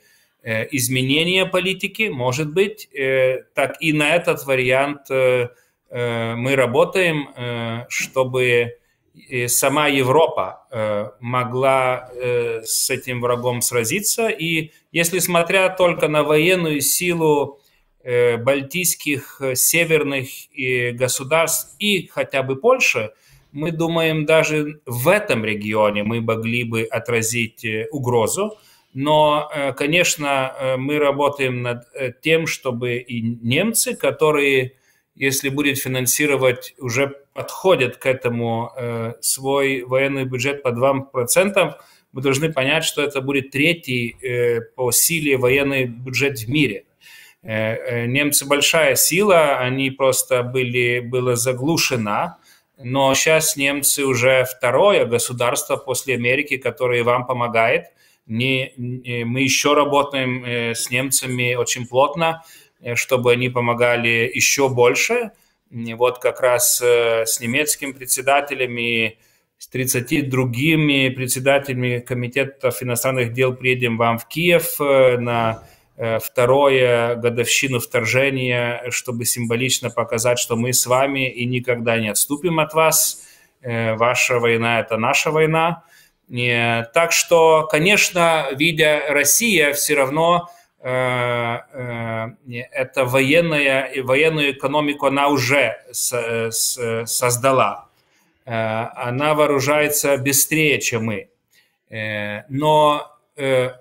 изменения 0.73 1.47
политики, 1.47 2.09
может 2.13 2.53
быть, 2.53 2.89
так 3.55 3.77
и 3.81 3.93
на 3.93 4.17
этот 4.17 4.45
вариант 4.45 5.09
Э, 5.09 5.51
мы 5.93 6.57
работаем, 6.57 7.29
э, 7.37 7.85
чтобы 7.91 8.79
сама 9.47 9.89
Европа 9.89 10.67
э, 10.71 11.11
могла 11.21 12.11
с 12.65 12.89
этим 12.89 13.21
врагом 13.21 13.61
сразиться. 13.61 14.29
И 14.29 14.71
если 14.91 15.19
смотря 15.19 15.69
только 15.69 16.09
на 16.09 16.23
военную 16.23 16.81
силу 16.81 17.59
балтийских 18.05 19.41
северных 19.55 20.29
государств 20.95 21.77
и 21.79 22.09
хотя 22.09 22.43
бы 22.43 22.57
Польши, 22.57 23.13
мы 23.53 23.71
думаем, 23.71 24.25
даже 24.25 24.81
в 24.87 25.07
этом 25.07 25.45
регионе 25.45 26.03
мы 26.03 26.21
могли 26.21 26.65
бы 26.65 26.83
отразить 26.83 27.65
угрозу. 27.93 28.59
Но, 28.93 29.49
конечно, 29.77 30.75
мы 30.79 30.99
работаем 30.99 31.63
над 31.63 31.85
тем, 32.23 32.49
чтобы 32.49 32.97
и 32.97 33.21
немцы, 33.21 33.95
которые 33.95 34.73
если 35.15 35.49
будет 35.49 35.79
финансировать, 35.79 36.75
уже 36.79 37.09
подходит 37.35 37.97
к 37.97 38.07
этому 38.07 38.73
э, 38.77 39.15
свой 39.21 39.83
военный 39.83 40.25
бюджет 40.25 40.63
по 40.63 40.69
2%, 40.69 41.75
мы 42.13 42.21
должны 42.23 42.53
понять, 42.53 42.85
что 42.85 43.03
это 43.03 43.21
будет 43.21 43.51
третий 43.51 44.17
э, 44.23 44.61
по 44.61 44.93
силе 44.93 45.37
военный 45.37 45.87
бюджет 45.87 46.39
в 46.41 46.49
мире. 46.49 46.85
Э, 47.43 47.75
э, 47.75 48.07
немцы 48.07 48.47
большая 48.47 48.95
сила, 48.95 49.59
они 49.59 49.91
просто 49.91 50.43
были, 50.43 51.01
было 51.01 51.37
заглушено, 51.37 52.37
но 52.79 53.15
сейчас 53.15 53.57
немцы 53.57 54.05
уже 54.05 54.45
второе 54.45 55.07
государство 55.07 55.77
после 55.77 56.15
Америки, 56.15 56.57
которое 56.57 57.03
вам 57.03 57.27
помогает. 57.27 57.87
Не, 58.27 58.73
не, 58.77 59.25
мы 59.25 59.41
еще 59.41 59.75
работаем 59.75 60.45
э, 60.45 60.75
с 60.75 60.91
немцами 60.91 61.55
очень 61.55 61.87
плотно, 61.87 62.45
чтобы 62.95 63.33
они 63.33 63.49
помогали 63.49 64.31
еще 64.33 64.69
больше. 64.69 65.33
Вот 65.71 66.19
как 66.19 66.41
раз 66.41 66.81
э, 66.83 67.25
с 67.25 67.41
немецким 67.41 67.95
председателем 67.95 68.77
и 68.77 69.17
с 69.59 69.69
30 69.69 70.29
другими 70.29 71.09
председателями 71.09 72.01
комитетов 72.01 72.83
иностранных 72.83 73.33
дел 73.33 73.55
приедем 73.55 73.97
вам 73.97 74.19
в 74.19 74.27
Киев 74.29 74.81
э, 74.81 75.17
на 75.19 75.63
второе 75.95 77.15
годовщину 77.17 77.79
вторжения, 77.79 78.83
чтобы 78.91 79.25
символично 79.25 79.89
показать, 79.91 80.39
что 80.39 80.57
мы 80.57 80.73
с 80.73 80.87
вами 80.87 81.31
и 81.31 81.45
никогда 81.45 81.99
не 81.99 82.09
отступим 82.09 82.59
от 82.61 82.73
вас. 82.73 83.23
Ваша 83.63 84.41
война– 84.41 84.81
это 84.81 84.97
наша 84.97 85.31
война. 85.31 85.85
Так 86.29 87.13
что, 87.13 87.69
конечно, 87.71 88.49
видя 88.53 89.03
Россия, 89.11 89.75
все 89.75 89.95
равно 89.95 90.49
Э, 90.85 91.61
э, 91.73 92.29
это 92.73 93.05
военная, 93.05 94.03
военную 94.03 94.51
экономику 94.51 95.07
она 95.07 95.29
уже 95.29 95.77
создала. 95.93 97.89
Э, 98.45 98.89
она 98.97 99.35
вооружается 99.35 100.17
быстрее, 100.19 100.81
чем 100.81 101.05
мы. 101.05 101.29
Но 102.49 103.09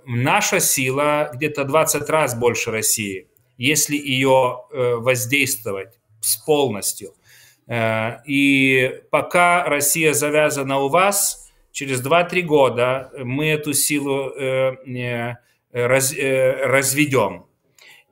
наша 0.05 0.59
сила 0.59 1.31
где-то 1.33 1.63
20 1.63 2.09
раз 2.09 2.35
больше 2.35 2.71
России, 2.71 3.27
если 3.57 3.95
ее 3.95 4.63
воздействовать 4.71 5.97
с 6.19 6.35
полностью. 6.37 7.13
И 8.25 9.01
пока 9.11 9.63
Россия 9.63 10.13
завязана 10.13 10.79
у 10.79 10.89
вас, 10.89 11.49
через 11.71 12.05
2-3 12.05 12.41
года 12.41 13.11
мы 13.17 13.47
эту 13.47 13.73
силу 13.73 14.33
раз, 15.71 16.13
э, 16.13 16.65
разведем. 16.65 17.45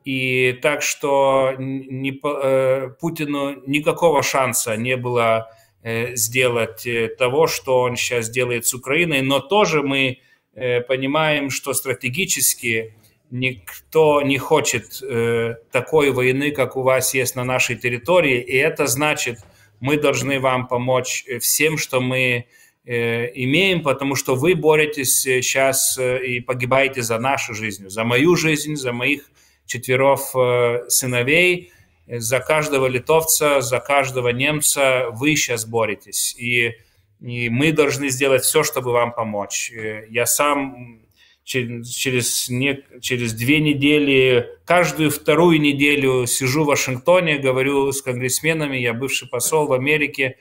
И 0.05 0.57
так 0.61 0.81
что 0.81 1.53
не, 1.57 2.19
э, 2.23 2.89
Путину 2.99 3.61
никакого 3.67 4.23
шанса 4.23 4.75
не 4.77 4.95
было 4.95 5.51
э, 5.83 6.15
сделать 6.15 6.87
того, 7.17 7.47
что 7.47 7.81
он 7.81 7.95
сейчас 7.95 8.29
делает 8.29 8.65
с 8.65 8.73
Украиной, 8.73 9.21
но 9.21 9.39
тоже 9.39 9.81
мы 9.81 10.19
понимаем, 10.87 11.51
что 11.51 11.73
стратегически 11.73 12.95
никто 13.31 14.21
не 14.21 14.37
хочет 14.37 15.01
такой 15.71 16.11
войны, 16.11 16.51
как 16.51 16.75
у 16.75 16.81
вас 16.81 17.13
есть 17.13 17.35
на 17.35 17.45
нашей 17.45 17.77
территории, 17.77 18.41
и 18.41 18.57
это 18.57 18.87
значит, 18.87 19.37
мы 19.79 19.95
должны 19.95 20.41
вам 20.41 20.67
помочь 20.67 21.23
всем, 21.39 21.77
что 21.77 22.01
мы 22.01 22.19
Э, 22.39 22.45
имеем, 22.89 23.83
потому 23.83 24.15
что 24.15 24.33
вы 24.33 24.55
боретесь 24.55 25.21
сейчас 25.21 25.97
э, 25.99 26.17
э, 26.17 26.25
и 26.25 26.39
погибаете 26.39 27.03
за 27.03 27.19
нашу 27.19 27.53
жизнь, 27.53 27.87
за 27.87 28.03
мою 28.03 28.35
жизнь, 28.35 28.75
за 28.75 28.93
моих 28.93 29.29
четверов 29.67 30.33
сыновей, 30.87 31.71
за 32.07 32.39
каждого 32.39 32.87
литовца, 32.87 33.61
за 33.61 33.79
каждого 33.79 34.29
немца 34.29 35.09
вы 35.11 35.35
сейчас 35.35 35.67
боретесь. 35.67 36.35
И, 36.39 36.73
и 37.21 37.49
мы 37.49 37.71
должны 37.71 38.09
сделать 38.09 38.41
все, 38.41 38.63
чтобы 38.63 38.91
вам 38.91 39.13
помочь. 39.13 39.71
Я 40.09 40.25
сам 40.25 41.01
через, 41.43 42.49
не, 42.49 42.83
через 42.99 43.33
две 43.33 43.59
недели, 43.59 44.49
каждую 44.65 45.11
вторую 45.11 45.61
неделю 45.61 46.25
сижу 46.25 46.63
в 46.63 46.67
Вашингтоне, 46.67 47.37
говорю 47.37 47.91
с 47.91 48.01
конгрессменами, 48.01 48.77
я 48.77 48.95
бывший 48.95 49.27
посол 49.29 49.67
в 49.67 49.73
Америке. 49.73 50.37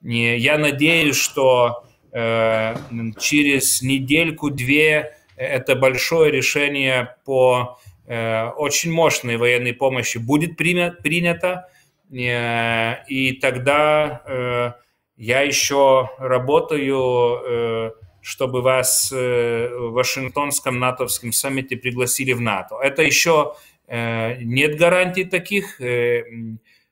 Я 0.00 0.58
надеюсь, 0.58 1.14
что 1.14 1.84
Э, 1.84 1.91
через 2.12 3.82
недельку-две 3.82 5.16
это 5.36 5.76
большое 5.76 6.30
решение 6.30 7.16
по 7.24 7.78
э, 8.06 8.48
очень 8.50 8.92
мощной 8.92 9.38
военной 9.38 9.72
помощи 9.72 10.18
будет 10.18 10.56
принято, 10.56 11.68
э, 12.10 13.04
и 13.08 13.32
тогда 13.40 14.76
я 15.16 15.40
еще 15.42 16.10
работаю, 16.18 17.94
чтобы 18.20 18.60
вас 18.60 19.10
в 19.12 19.90
Вашингтонском 19.92 20.78
натовском 20.78 21.32
саммите 21.32 21.76
пригласили 21.76 22.32
в 22.32 22.40
НАТО. 22.40 22.76
Это 22.82 23.02
еще 23.02 23.54
нет 23.88 24.76
гарантий 24.78 25.24
таких, 25.24 25.80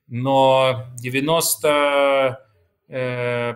но 0.07 0.85
90 0.97 1.67
Э, 1.67 2.50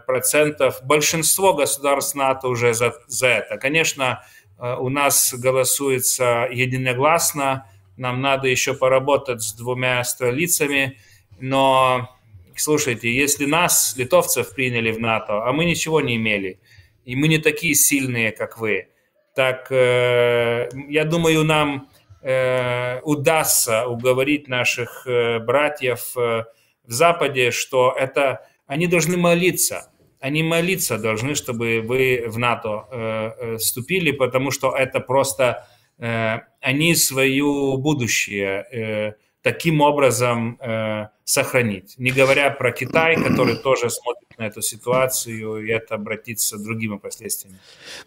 процентов, 0.05 0.79
большинство 0.83 1.53
государств 1.53 2.15
НАТО 2.15 2.47
уже 2.47 2.73
за, 2.73 2.93
за 3.07 3.27
это. 3.27 3.57
Конечно, 3.57 4.23
э, 4.57 4.75
у 4.75 4.89
нас 4.89 5.33
голосуется 5.33 6.47
единогласно, 6.51 7.69
нам 7.97 8.21
надо 8.21 8.47
еще 8.47 8.73
поработать 8.73 9.41
с 9.41 9.53
двумя 9.53 10.03
столицами, 10.03 10.97
но 11.39 12.09
слушайте, 12.55 13.13
если 13.13 13.45
нас, 13.45 13.95
литовцев, 13.97 14.53
приняли 14.55 14.91
в 14.91 14.99
НАТО, 14.99 15.45
а 15.45 15.51
мы 15.51 15.65
ничего 15.65 16.01
не 16.01 16.15
имели, 16.15 16.59
и 17.03 17.15
мы 17.15 17.27
не 17.27 17.37
такие 17.37 17.75
сильные, 17.75 18.31
как 18.31 18.57
вы, 18.57 18.87
так 19.35 19.69
э, 19.69 20.69
я 20.87 21.03
думаю, 21.03 21.43
нам 21.43 21.89
э, 22.21 23.01
удастся 23.01 23.85
уговорить 23.85 24.47
наших 24.47 25.05
э, 25.05 25.39
братьев 25.39 26.15
э, 26.17 26.45
в 26.85 26.91
Западе, 26.91 27.51
что 27.51 27.93
это 27.97 28.47
они 28.67 28.87
должны 28.87 29.17
молиться. 29.17 29.91
Они 30.19 30.43
молиться 30.43 30.97
должны, 30.97 31.35
чтобы 31.35 31.81
вы 31.81 32.25
в 32.27 32.37
НАТО 32.37 32.85
э, 32.91 33.31
э 33.39 33.57
вступили, 33.57 34.11
потому 34.11 34.51
что 34.51 34.75
это 34.75 34.99
просто 34.99 35.67
э, 35.99 36.39
они 36.61 36.95
свое 36.95 37.77
будущее 37.77 38.65
э, 38.71 39.13
таким 39.41 39.81
образом 39.81 40.57
э, 40.59 41.09
сохранить. 41.23 41.95
Не 41.99 42.11
говоря 42.11 42.49
про 42.49 42.71
Китай, 42.71 43.15
который 43.15 43.55
тоже 43.57 43.89
смотрит 43.89 44.24
на 44.39 44.45
эту 44.45 44.61
ситуацію, 44.61 45.75
і 45.75 45.81
це 45.89 45.95
обратиться 45.95 46.57
другими 46.57 46.97
последствиями. 46.97 47.59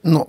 Ну 0.04 0.26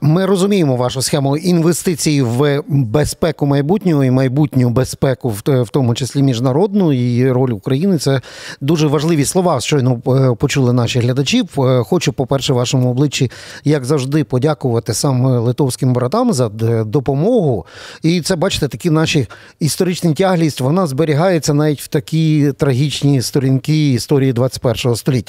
ми 0.00 0.26
розуміємо 0.26 0.76
вашу 0.76 1.02
схему 1.02 1.36
інвестицій 1.36 2.22
в 2.22 2.62
безпеку 2.68 3.46
майбутнього 3.46 4.04
і 4.04 4.10
майбутню 4.10 4.70
безпеку, 4.70 5.28
в 5.46 5.68
тому 5.70 5.94
числі 5.94 6.22
міжнародну 6.22 6.92
і 6.92 7.30
роль 7.30 7.50
України. 7.50 7.98
Це 7.98 8.20
дуже 8.60 8.86
важливі 8.86 9.24
слова. 9.24 9.60
Щойно 9.60 10.02
е, 10.06 10.34
почули 10.34 10.72
наші 10.72 11.00
глядачі. 11.00 11.42
Е, 11.58 11.82
хочу, 11.84 12.12
по 12.12 12.26
перше, 12.26 12.52
вашому 12.52 12.90
обличчі, 12.90 13.30
як 13.64 13.84
завжди, 13.84 14.24
подякувати 14.24 14.94
сам 14.94 15.24
литовським 15.26 15.92
братам 15.92 16.32
за 16.32 16.48
допомогу. 16.84 17.66
І 18.02 18.20
це 18.20 18.36
бачите, 18.36 18.68
такі 18.68 18.90
наші 18.90 19.26
історичні 19.60 20.14
тяглість. 20.14 20.60
Вона 20.60 20.86
зберігається 20.86 21.54
навіть 21.54 21.80
в 21.80 21.88
такі 21.88 22.52
трагічні 22.58 23.22
сторінки 23.22 23.92
історії 23.92 24.32
21 24.32 24.96
століття. 24.96 25.21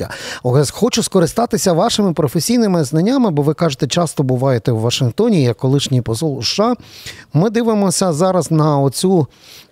Хочу 0.70 1.02
скористатися 1.02 1.72
вашими 1.72 2.12
професійними 2.12 2.84
знаннями, 2.84 3.30
бо 3.30 3.42
ви 3.42 3.54
кажете, 3.54 3.86
часто 3.86 4.22
буваєте 4.22 4.72
в 4.72 4.78
Вашингтоні, 4.78 5.42
як 5.42 5.56
колишній 5.56 6.02
посол 6.02 6.42
США. 6.42 6.74
Ми 7.34 7.50
дивимося 7.50 8.12
зараз 8.12 8.50
на 8.50 8.78
оцю 8.78 9.26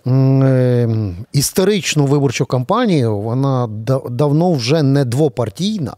історичну 1.32 2.06
виборчу 2.06 2.46
кампанію. 2.46 3.18
Вона 3.18 3.66
давно 4.10 4.52
вже 4.52 4.82
не 4.82 5.04
двопартійна. 5.04 5.94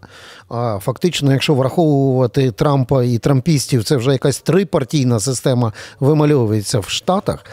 А 0.48 0.78
фактично, 0.82 1.32
якщо 1.32 1.54
враховувати 1.54 2.50
Трампа 2.50 3.04
і 3.04 3.18
трампістів, 3.18 3.84
це 3.84 3.96
вже 3.96 4.12
якась 4.12 4.40
трипартійна 4.40 5.20
система 5.20 5.72
вимальовується 6.00 6.78
в 6.78 6.88
Штатах. 6.88 7.44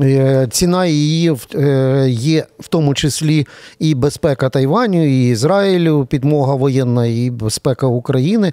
Е, 0.00 0.48
ціна 0.50 0.86
її 0.86 1.36
е, 1.54 2.06
є 2.08 2.46
в 2.60 2.68
тому 2.68 2.94
числі 2.94 3.46
і 3.78 3.94
безпека 3.94 4.48
Тайваню, 4.48 5.06
і 5.06 5.28
Ізраїлю, 5.28 6.06
підмога 6.06 6.54
воєнна, 6.54 7.06
і 7.06 7.30
безпека 7.30 7.86
України. 7.86 8.52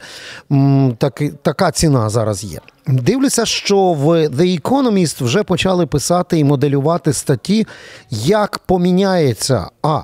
Так, 0.97 1.21
Така 1.41 1.71
ціна 1.71 2.09
зараз 2.09 2.43
є. 2.43 2.59
Дивлюся, 2.87 3.45
що 3.45 3.77
в 3.77 4.07
The 4.27 4.61
Economist 4.61 5.23
вже 5.23 5.43
почали 5.43 5.85
писати 5.85 6.39
і 6.39 6.43
моделювати 6.43 7.13
статті, 7.13 7.67
як 8.09 8.59
поміняється 8.59 9.67
а 9.83 10.01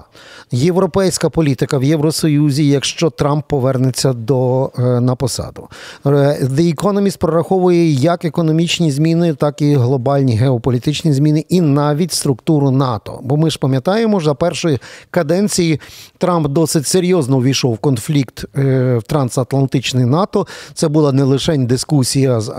європейська 0.52 1.30
політика 1.30 1.78
в 1.78 1.84
Євросоюзі, 1.84 2.68
якщо 2.68 3.10
Трамп 3.10 3.46
повернеться 3.48 4.14
до 4.14 4.72
е, 4.80 4.82
на 4.82 5.16
посаду. 5.16 5.68
Е, 6.06 6.10
The 6.44 6.76
Economist 6.76 7.18
прораховує 7.18 7.92
як 7.92 8.26
економічні 8.26 8.92
зміни, 8.92 9.34
так 9.34 9.62
і 9.62 9.76
глобальні 9.76 10.38
геополітичні 10.38 11.14
зміни, 11.14 11.46
і 11.50 11.62
навіть 11.62 12.14
структуру 12.14 12.72
НАТО. 12.72 13.20
Бо 13.24 13.38
ми 13.38 13.50
ж 13.50 13.60
пам'ятаємо, 13.60 14.20
за 14.20 14.34
першої 14.34 14.80
каденції 15.12 15.80
Трамп 16.18 16.48
досить 16.48 16.88
серйозно 16.88 17.38
увійшов 17.38 17.74
в 17.74 17.78
конфлікт 17.78 18.46
е, 18.58 18.98
в 18.98 19.04
трансатлантичний 19.04 20.06
НАТО. 20.06 20.48
Це 20.74 20.88
була 20.88 21.12
не 21.12 21.24
лише 21.24 21.58
дискусія 21.58 22.40
з 22.40 22.50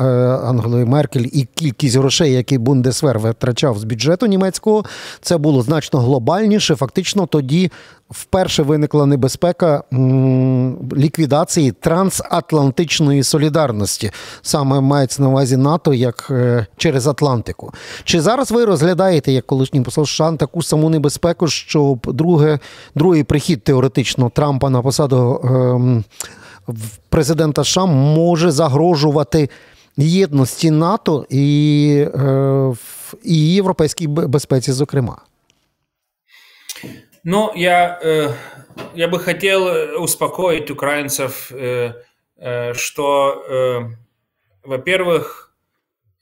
Ангелою 0.44 0.86
Меркель 0.86 1.26
і 1.32 1.48
кількість 1.54 1.96
грошей, 1.96 2.32
які 2.32 2.58
Бундесвер 2.58 3.18
витрачав 3.18 3.78
з 3.78 3.84
бюджету 3.84 4.26
німецького. 4.26 4.84
Це 5.20 5.38
було 5.38 5.62
значно 5.62 6.00
глобальніше. 6.00 6.76
Фактично 6.76 7.26
тоді 7.26 7.70
вперше 8.10 8.62
виникла 8.62 9.06
небезпека 9.06 9.82
ліквідації 10.96 11.72
трансатлантичної 11.72 13.22
солідарності. 13.22 14.10
Саме 14.42 14.80
мається 14.80 15.22
на 15.22 15.28
увазі 15.28 15.56
НАТО 15.56 15.94
як 15.94 16.28
е, 16.30 16.66
через 16.76 17.06
Атлантику. 17.06 17.72
Чи 18.04 18.20
зараз 18.20 18.52
ви 18.52 18.64
розглядаєте, 18.64 19.32
як 19.32 19.46
колишній 19.46 19.80
посол 19.80 20.06
США, 20.06 20.32
таку 20.32 20.62
саму 20.62 20.90
небезпеку, 20.90 21.48
щоб 21.48 21.98
друге, 22.14 22.58
другий 22.94 23.24
прихід 23.24 23.64
теоретично 23.64 24.30
Трампа 24.30 24.70
на 24.70 24.82
посаду 24.82 25.40
ем, 25.44 26.04
президента 27.08 27.64
США 27.64 27.86
може 27.86 28.50
загрожувати? 28.50 29.48
єдності 29.97 30.71
НАТО 30.71 31.25
і, 31.29 32.07
і 33.23 33.53
європейській 33.53 34.07
безпеці, 34.07 34.71
зокрема. 34.71 35.17
Ну, 37.23 37.53
я, 37.55 37.99
э, 38.03 38.33
я 38.95 39.07
бы 39.07 39.17
хотел 39.17 40.03
успокоить 40.03 40.69
украинцев, 40.69 41.51
э, 41.51 41.93
э, 42.37 42.73
что, 42.73 43.89
во-первых, 44.63 45.55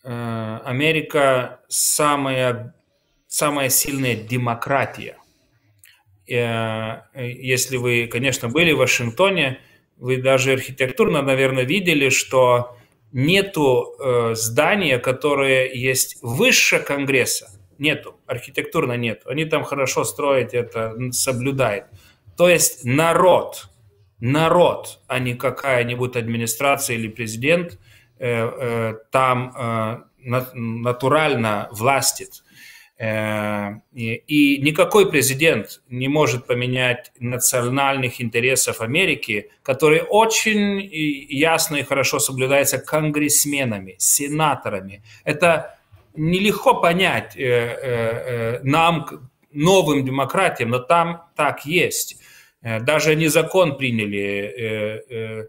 Америка 0.04 1.60
самая, 1.69 2.74
самая 3.28 3.69
сильная 3.69 4.15
демократия. 4.15 5.17
Если 6.26 7.78
вы, 7.78 8.08
конечно, 8.08 8.50
были 8.50 8.74
в 8.74 8.78
Вашингтоне, 8.78 9.60
вы 9.97 10.17
даже 10.17 10.54
архитектурно, 10.54 11.21
наверное, 11.21 11.65
видели, 11.65 12.10
что 12.10 12.75
нету 13.16 13.94
э, 13.98 14.35
здания, 14.35 14.98
которое 14.98 15.72
есть 15.72 16.18
выше 16.20 16.81
Конгресса. 16.81 17.48
Нету, 17.79 18.20
архитектурно 18.26 18.92
нет. 18.92 19.22
Они 19.24 19.46
там 19.46 19.64
хорошо 19.64 20.05
строят 20.05 20.52
это, 20.52 20.94
соблюдают. 21.12 21.87
То 22.37 22.46
есть 22.46 22.85
народ, 22.85 23.70
народ, 24.20 25.00
а 25.07 25.18
не 25.18 25.35
какая-нибудь 25.35 26.14
администрация 26.14 26.96
или 26.96 27.09
президент 27.09 27.79
э, 28.18 28.29
э, 28.29 28.94
там 29.11 29.55
э, 29.57 29.96
натурально 30.52 31.68
властит. 31.72 32.44
Э, 32.98 33.74
и 33.92 34.59
никакой 34.59 35.11
президент 35.11 35.82
не 35.90 36.09
может 36.09 36.46
поменять 36.46 37.12
национальных 37.18 38.22
интересов 38.22 38.80
Америки, 38.80 39.50
которые 39.62 40.02
очень 40.02 40.80
ясно 40.80 41.76
и 41.76 41.82
хорошо 41.82 42.18
соблюдаются 42.18 42.78
конгрессменами, 42.78 43.96
сенаторами. 43.98 45.02
Это 45.24 45.78
нелегко 46.14 46.80
понять 46.80 47.37
э, 47.37 47.40
э, 47.42 48.61
нам, 48.62 49.06
новым 49.52 50.04
демократиям, 50.04 50.70
но 50.70 50.78
там 50.78 51.24
так 51.35 51.64
есть. 51.64 52.20
Даже 52.62 53.12
они 53.12 53.28
закон 53.28 53.78
приняли 53.78 55.48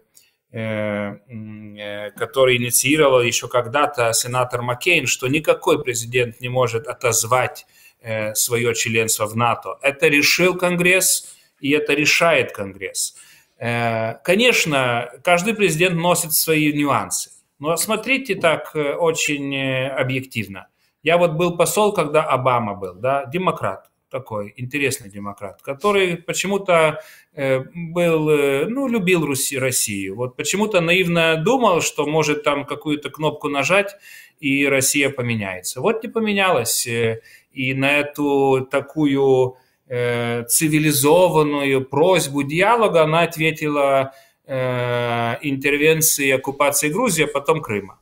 который 0.50 2.56
инициировал 2.56 3.20
еще 3.20 3.48
когда-то 3.48 4.14
сенатор 4.14 4.62
Маккейн, 4.62 5.06
что 5.06 5.28
никакой 5.28 5.82
президент 5.82 6.40
не 6.40 6.48
может 6.48 6.86
отозвать 6.86 7.66
э, 8.00 8.34
свое 8.34 8.74
членство 8.74 9.26
в 9.26 9.36
НАТО. 9.36 9.76
Это 9.82 10.08
решил 10.08 10.56
Конгресс, 10.56 11.36
и 11.60 11.72
это 11.72 11.92
решает 11.92 12.52
Конгресс. 12.52 13.14
Конечно, 13.58 15.10
каждый 15.24 15.54
президент 15.54 15.96
носит 15.96 16.32
свои 16.32 16.72
нюансы, 16.72 17.30
но 17.58 17.76
смотрите 17.76 18.36
так 18.36 18.70
очень 18.74 19.88
объективно. 19.88 20.68
Я 21.02 21.18
вот 21.18 21.32
был 21.32 21.56
посол, 21.56 21.92
когда 21.92 22.22
Обама 22.22 22.74
был, 22.74 22.94
да, 22.94 23.26
демократ 23.26 23.90
такой 24.10 24.54
интересный 24.56 25.10
демократ, 25.10 25.62
который 25.62 26.16
почему-то 26.16 27.00
э, 27.34 27.60
был, 27.74 28.28
э, 28.30 28.66
ну, 28.66 28.88
любил 28.88 29.24
Руси, 29.24 29.58
Россию. 29.58 30.16
Вот 30.16 30.36
почему-то 30.36 30.80
наивно 30.80 31.36
думал, 31.36 31.80
что 31.80 32.06
может 32.06 32.42
там 32.42 32.64
какую-то 32.64 33.10
кнопку 33.10 33.48
нажать, 33.48 33.96
и 34.40 34.66
Россия 34.66 35.10
поменяется. 35.10 35.80
Вот 35.80 36.02
не 36.02 36.08
поменялась. 36.08 36.86
Э, 36.86 37.20
и 37.52 37.74
на 37.74 37.98
эту 37.98 38.68
такую 38.70 39.56
цивилизованную 39.88 41.82
просьбу 41.86 42.42
диалога 42.42 43.04
она 43.04 43.22
ответила 43.22 44.12
интервенцией 44.46 46.32
оккупации 46.32 46.90
Грузии, 46.90 47.24
а 47.24 47.26
потом 47.26 47.62
Крыма. 47.62 47.98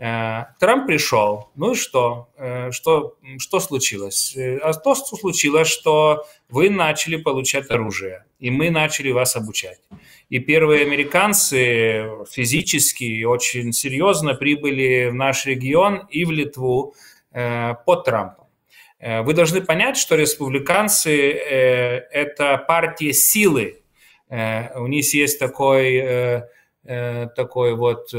Э, 0.00 0.46
Трамп 0.58 0.86
пришел, 0.86 1.50
ну 1.56 1.72
и 1.72 1.74
что? 1.74 2.30
Э, 2.38 2.70
что, 2.70 3.16
что 3.38 3.60
случилось? 3.60 4.34
Э, 4.34 4.56
а 4.56 4.72
то, 4.72 4.94
что 4.94 5.14
случилось, 5.16 5.68
что 5.68 6.26
вы 6.48 6.70
начали 6.70 7.16
получать 7.16 7.70
оружие, 7.70 8.24
и 8.38 8.50
мы 8.50 8.70
начали 8.70 9.10
вас 9.10 9.36
обучать. 9.36 9.78
И 10.30 10.38
первые 10.38 10.86
американцы 10.86 12.08
физически 12.30 13.24
очень 13.24 13.74
серьезно 13.74 14.32
прибыли 14.32 15.10
в 15.10 15.14
наш 15.14 15.44
регион 15.44 16.06
и 16.08 16.24
в 16.24 16.30
Литву 16.30 16.94
под 17.32 18.04
Трампом. 18.04 18.46
Вы 19.00 19.34
должны 19.34 19.60
понять, 19.60 19.96
что 19.96 20.16
республиканцы– 20.16 21.30
это 22.12 22.58
партия 22.66 23.12
силы. 23.12 23.82
У 24.28 24.86
них 24.88 25.14
есть 25.14 25.38
такой, 25.38 26.42
такой 26.84 27.74
вот 27.76 28.12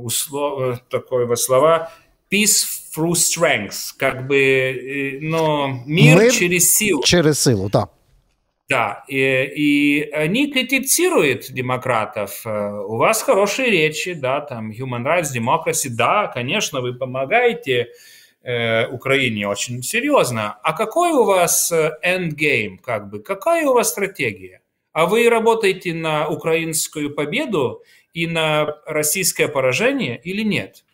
услов, 0.00 0.80
такой 0.88 1.26
вот 1.26 1.38
слова 1.38 1.92
peace 2.30 2.64
through 2.94 3.12
strength, 3.12 3.94
как 3.98 4.26
бы, 4.26 5.18
но 5.22 5.82
мир 5.86 6.20
Мир 6.20 6.32
через 6.32 6.74
силу. 6.74 7.02
Через 7.02 7.42
силу, 7.42 7.68
да. 7.70 7.88
Да, 8.68 9.02
и, 9.08 9.16
и 9.16 10.10
они 10.10 10.52
критикуют 10.52 11.50
демократов. 11.50 12.44
У 12.44 12.96
вас 12.96 13.22
хорошие 13.22 13.70
речи, 13.70 14.12
да, 14.12 14.42
там 14.42 14.70
human 14.70 15.04
rights, 15.04 15.34
democracy, 15.34 15.88
да, 15.88 16.26
конечно, 16.26 16.82
вы 16.82 16.92
помогаете 16.92 17.88
э, 18.42 18.86
Украине 18.88 19.48
очень 19.48 19.82
серьезно. 19.82 20.58
А 20.62 20.74
какой 20.74 21.12
у 21.12 21.24
вас 21.24 21.72
endgame, 21.72 22.76
как 22.82 23.08
бы, 23.08 23.20
какая 23.20 23.66
у 23.66 23.72
вас 23.72 23.88
стратегия? 23.88 24.60
А 24.92 25.06
вы 25.06 25.30
работаете 25.30 25.94
на 25.94 26.28
украинскую 26.28 27.14
победу 27.14 27.82
и 28.14 28.26
на 28.26 28.76
российское 28.86 29.48
поражение 29.48 30.20
или 30.22 30.42
нет? 30.42 30.84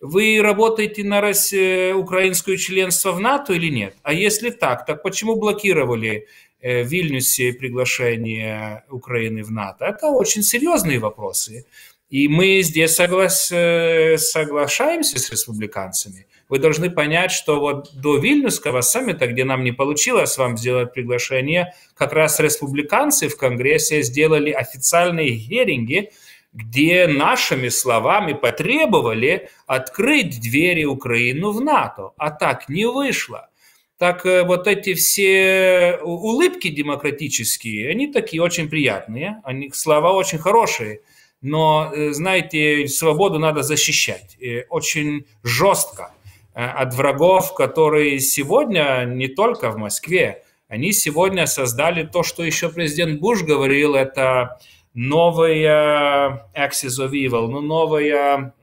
Вы 0.00 0.40
работаете 0.42 1.02
на 1.02 1.20
Россию, 1.20 1.98
украинское 1.98 2.56
членство 2.56 3.12
в 3.12 3.20
НАТО 3.20 3.54
или 3.54 3.70
нет? 3.70 3.96
А 4.02 4.12
если 4.12 4.50
так, 4.50 4.84
так 4.84 5.02
почему 5.02 5.36
блокировали 5.36 6.26
Э, 6.64 6.82
в 6.82 6.86
Вильнюсе 6.86 7.52
приглашение 7.52 8.84
Украины 8.88 9.42
в 9.42 9.50
НАТО. 9.50 9.84
Это 9.84 10.06
очень 10.06 10.42
серьезные 10.42 10.98
вопросы. 10.98 11.66
И 12.08 12.26
мы 12.26 12.62
здесь 12.62 12.94
соглас... 12.94 13.52
Э, 13.52 14.16
соглашаемся 14.16 15.18
с 15.18 15.30
республиканцами. 15.30 16.26
Вы 16.48 16.58
должны 16.60 16.88
понять, 16.88 17.32
что 17.32 17.60
вот 17.60 17.94
до 18.00 18.16
Вильнюсского 18.16 18.80
саммита, 18.80 19.26
где 19.26 19.44
нам 19.44 19.62
не 19.62 19.72
получилось 19.72 20.38
вам 20.38 20.56
сделать 20.56 20.94
приглашение, 20.94 21.74
как 21.94 22.14
раз 22.14 22.40
республиканцы 22.40 23.28
в 23.28 23.36
Конгрессе 23.36 24.00
сделали 24.00 24.50
официальные 24.50 25.36
херинги, 25.36 26.12
где 26.54 27.06
нашими 27.06 27.68
словами 27.68 28.32
потребовали 28.32 29.50
открыть 29.66 30.40
двери 30.40 30.84
Украину 30.84 31.50
в 31.52 31.60
НАТО. 31.60 32.12
А 32.16 32.30
так 32.30 32.70
не 32.70 32.86
вышло 32.86 33.50
так 33.98 34.26
э, 34.26 34.42
вот 34.42 34.66
эти 34.66 34.94
все 34.94 35.98
улыбки 36.02 36.68
демократические, 36.68 37.90
они 37.90 38.12
такие 38.12 38.42
очень 38.42 38.68
приятные, 38.68 39.40
они 39.44 39.70
слова 39.72 40.12
очень 40.12 40.38
хорошие, 40.38 41.00
но, 41.40 41.90
э, 41.94 42.12
знаете, 42.12 42.86
свободу 42.88 43.38
надо 43.38 43.62
защищать 43.62 44.36
очень 44.68 45.26
жестко 45.42 46.12
э, 46.54 46.64
от 46.64 46.94
врагов, 46.94 47.54
которые 47.54 48.18
сегодня 48.20 49.04
не 49.06 49.28
только 49.28 49.70
в 49.70 49.76
Москве, 49.76 50.42
они 50.68 50.92
сегодня 50.92 51.46
создали 51.46 52.04
то, 52.04 52.22
что 52.22 52.42
еще 52.42 52.68
президент 52.70 53.20
Буш 53.20 53.42
говорил, 53.42 53.94
это 53.94 54.58
новая 54.94 56.48
axis 56.56 56.98
of 57.00 57.10
evil, 57.10 57.48
ну, 57.48 57.60
новая... 57.60 58.54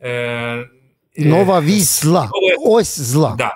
Э, 0.00 0.64
Новая 1.16 1.60
весь 1.60 2.00
зла, 2.00 2.28
ось 2.58 2.96
зла. 2.96 3.36
Да, 3.36 3.54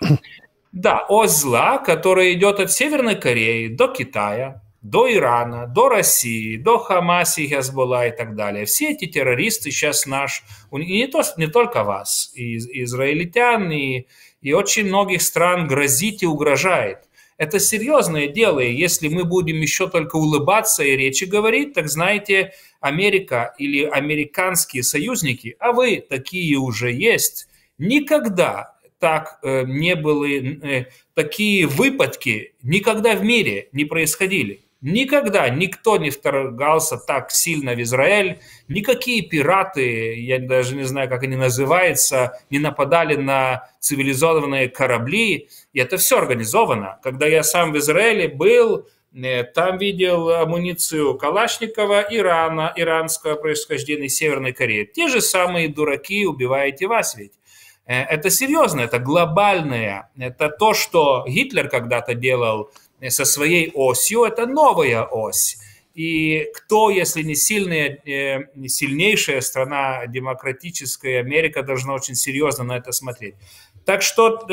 да, 0.71 1.05
ось 1.09 1.33
зла, 1.33 1.79
которая 1.79 2.33
идет 2.33 2.61
от 2.61 2.71
Северной 2.71 3.17
Кореи 3.17 3.67
до 3.67 3.89
Китая, 3.89 4.63
до 4.81 5.13
Ирана, 5.13 5.67
до 5.67 5.89
России, 5.89 6.57
до 6.57 6.79
Хамаси, 6.79 7.49
Хезболла 7.49 8.07
и 8.07 8.17
так 8.17 8.37
далее. 8.37 8.65
Все 8.65 8.91
эти 8.91 9.07
террористы 9.07 9.71
сейчас 9.71 10.07
наш, 10.07 10.45
и 10.71 10.77
не, 10.77 11.07
то, 11.09 11.23
не 11.37 11.49
только 11.49 11.83
вас, 11.83 12.31
и, 12.35 12.59
и 12.59 12.85
израильтян, 12.85 13.71
и, 13.73 14.07
и 14.41 14.53
очень 14.53 14.87
многих 14.87 15.23
стран 15.23 15.67
грозит 15.67 16.23
и 16.23 16.27
угрожает. 16.27 17.08
Это 17.39 17.61
серьезное 17.61 18.27
дело, 18.27 18.59
и 18.59 18.75
если 18.75 19.07
мы 19.07 19.25
будем 19.25 19.61
еще 19.61 19.89
только 19.89 20.17
улыбаться 20.17 20.83
и 20.83 20.97
речи 20.97 21.23
говорить, 21.23 21.73
так 21.73 21.89
знаете, 21.89 22.53
Америка 22.81 23.55
или 23.59 23.85
американские 23.85 24.83
союзники, 24.83 25.55
а 25.61 25.73
вы 25.73 26.05
такие 26.07 26.59
уже 26.59 26.93
есть, 26.93 27.49
никогда 27.79 28.75
так 28.99 29.39
э, 29.45 29.63
не 29.65 29.95
были, 29.95 30.61
э, 30.67 30.87
такие 31.15 31.69
выпадки 31.69 32.55
никогда 32.63 33.15
в 33.15 33.23
мире 33.23 33.69
не 33.71 33.85
происходили. 33.85 34.63
Никогда 34.81 35.49
никто 35.49 35.97
не 35.97 36.11
вторгался 36.11 36.99
так 36.99 37.33
сильно 37.33 37.75
в 37.75 37.83
Израиль, 37.83 38.39
никакие 38.69 39.23
пираты, 39.23 40.15
я 40.21 40.39
даже 40.39 40.77
не 40.77 40.85
знаю, 40.85 41.09
как 41.09 41.25
они 41.25 41.35
называются, 41.35 42.41
не 42.49 42.61
нападали 42.61 43.17
на 43.17 43.69
цивилизованные 43.81 44.69
корабли, 44.69 45.49
и 45.73 45.81
это 45.81 45.97
все 45.97 46.19
организовано. 46.19 47.01
Когда 47.03 47.27
я 47.27 47.43
сам 47.43 47.73
в 47.73 47.79
Израиле 47.79 48.29
был, 48.29 48.87
э, 49.13 49.43
там 49.43 49.79
видел 49.79 50.31
амуницию 50.31 51.19
Калашникова, 51.19 52.07
Ирана, 52.11 52.73
иранского 52.77 53.35
происхождения, 53.35 54.09
Северной 54.09 54.53
Кореи. 54.53 54.85
Те 54.85 55.09
же 55.09 55.21
самые 55.21 55.69
дураки 55.69 56.25
убиваете 56.25 56.87
вас 56.87 57.17
ведь. 57.17 57.33
Э, 57.85 58.03
это 58.03 58.31
серьезно, 58.31 58.83
это 58.83 59.01
глобальное. 59.01 60.09
Это 60.17 60.51
то, 60.51 60.73
что 60.73 61.25
Гитлер 61.27 61.69
когда-то 61.69 62.15
делал 62.15 62.71
со 63.09 63.25
своей 63.25 63.71
осью, 63.75 64.25
это 64.25 64.47
новая 64.47 65.03
ось. 65.05 65.59
И 65.95 66.47
кто, 66.55 66.91
если 66.91 67.23
не 67.23 67.35
сильная, 67.35 67.99
э, 68.07 68.51
не 68.55 68.69
сильнейшая 68.69 69.41
страна 69.41 70.07
демократическая, 70.07 71.19
Америка 71.19 71.65
должна 71.65 71.95
очень 71.95 72.15
серьезно 72.15 72.63
на 72.63 72.77
это 72.77 72.93
смотреть. 72.93 73.35
Так 73.85 74.03
что 74.03 74.47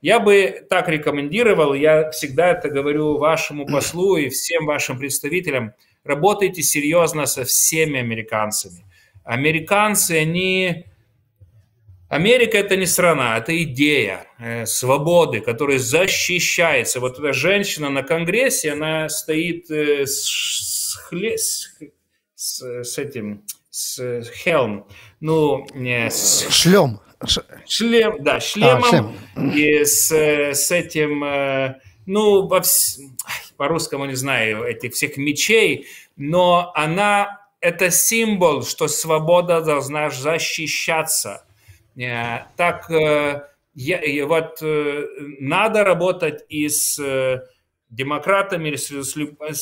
я 0.00 0.20
бы 0.20 0.64
так 0.70 0.88
рекомендовал, 0.88 1.74
я 1.74 2.10
всегда 2.12 2.52
это 2.52 2.70
говорю 2.70 3.18
вашему 3.18 3.66
послу 3.72 4.16
и 4.16 4.30
всем 4.30 4.64
вашим 4.64 4.98
представителям, 4.98 5.74
работайте 6.02 6.62
серьезно 6.62 7.26
со 7.26 7.44
всеми 7.44 7.98
американцами. 7.98 8.86
Американцы, 9.22 10.12
они 10.12 10.86
Америка 12.16 12.56
это 12.56 12.76
не 12.76 12.86
страна, 12.86 13.36
это 13.36 13.62
идея 13.62 14.26
э, 14.38 14.64
свободы, 14.64 15.40
которая 15.40 15.78
защищается. 15.78 16.98
Вот 16.98 17.18
эта 17.18 17.34
женщина 17.34 17.90
на 17.90 18.02
Конгрессе, 18.02 18.72
она 18.72 19.10
стоит 19.10 19.70
э, 19.70 20.06
с, 20.06 20.98
с, 21.12 21.68
с, 22.34 22.62
с 22.62 22.98
этим, 22.98 23.44
с 23.68 24.22
хелм, 24.34 24.86
ну, 25.20 25.66
не 25.74 26.08
с... 26.10 26.48
Шлем. 26.50 27.00
Шлем, 27.66 28.22
да, 28.22 28.40
шлемом 28.40 28.82
а, 28.82 28.88
шлем. 28.88 29.50
и 29.50 29.84
с, 29.84 30.10
с 30.10 30.70
этим, 30.70 31.22
э, 31.22 31.80
ну, 32.06 32.48
по-русскому 33.58 34.06
не 34.06 34.14
знаю, 34.14 34.64
этих 34.64 34.94
всех 34.94 35.18
мечей, 35.18 35.86
но 36.16 36.72
она, 36.74 37.42
это 37.60 37.90
символ, 37.90 38.62
что 38.62 38.88
свобода 38.88 39.60
должна 39.60 40.08
защищаться– 40.08 41.42
так 41.96 42.90
э, 42.90 43.42
вот 44.24 44.58
э, 44.62 45.06
надо 45.40 45.84
работать 45.84 46.44
и 46.48 46.68
с 46.68 46.98
демократами, 47.88 48.74
с 48.74 48.90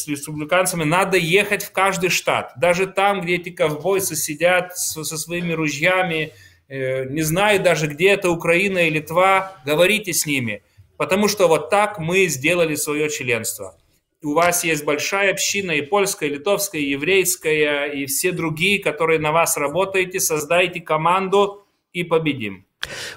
республиканцами, 0.09 0.85
надо 0.85 1.17
ехать 1.17 1.63
в 1.63 1.73
каждый 1.73 2.11
штат. 2.11 2.53
Даже 2.57 2.87
там, 2.87 3.21
где 3.21 3.37
эти 3.37 3.51
ковбойцы 3.51 4.17
сидят 4.17 4.77
со, 4.77 5.05
своими 5.05 5.53
ружьями, 5.53 6.33
не 6.69 7.21
знаю 7.21 7.63
даже, 7.63 7.87
где 7.87 8.09
это 8.09 8.31
Украина 8.31 8.79
и 8.79 8.91
Литва, 8.91 9.53
говорите 9.67 10.15
с 10.15 10.25
ними. 10.25 10.63
Потому 10.97 11.29
что 11.29 11.49
вот 11.49 11.69
так 11.71 11.99
мы 11.99 12.27
сделали 12.27 12.77
свое 12.77 13.11
членство. 13.11 13.77
У 14.23 14.33
вас 14.33 14.65
есть 14.65 14.85
большая 14.85 15.33
община 15.33 15.73
и 15.73 15.83
польская, 15.83 16.31
и 16.31 16.33
литовская, 16.33 16.81
и 16.81 16.91
еврейская, 16.91 17.87
и 17.89 18.07
все 18.07 18.33
другие, 18.33 18.83
которые 18.83 19.19
на 19.19 19.33
вас 19.33 19.59
работаете, 19.59 20.19
создайте 20.19 20.81
команду, 20.81 21.64
і 21.94 22.04
побідім. 22.04 22.64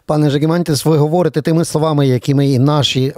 Пане 0.06 0.30
Жегімантіс, 0.30 0.86
ви 0.86 0.98
говорите 0.98 1.42
тими 1.42 1.66
словами, 1.66 2.08
якими 2.08 2.48
і 2.48 2.60
наші 2.60 3.14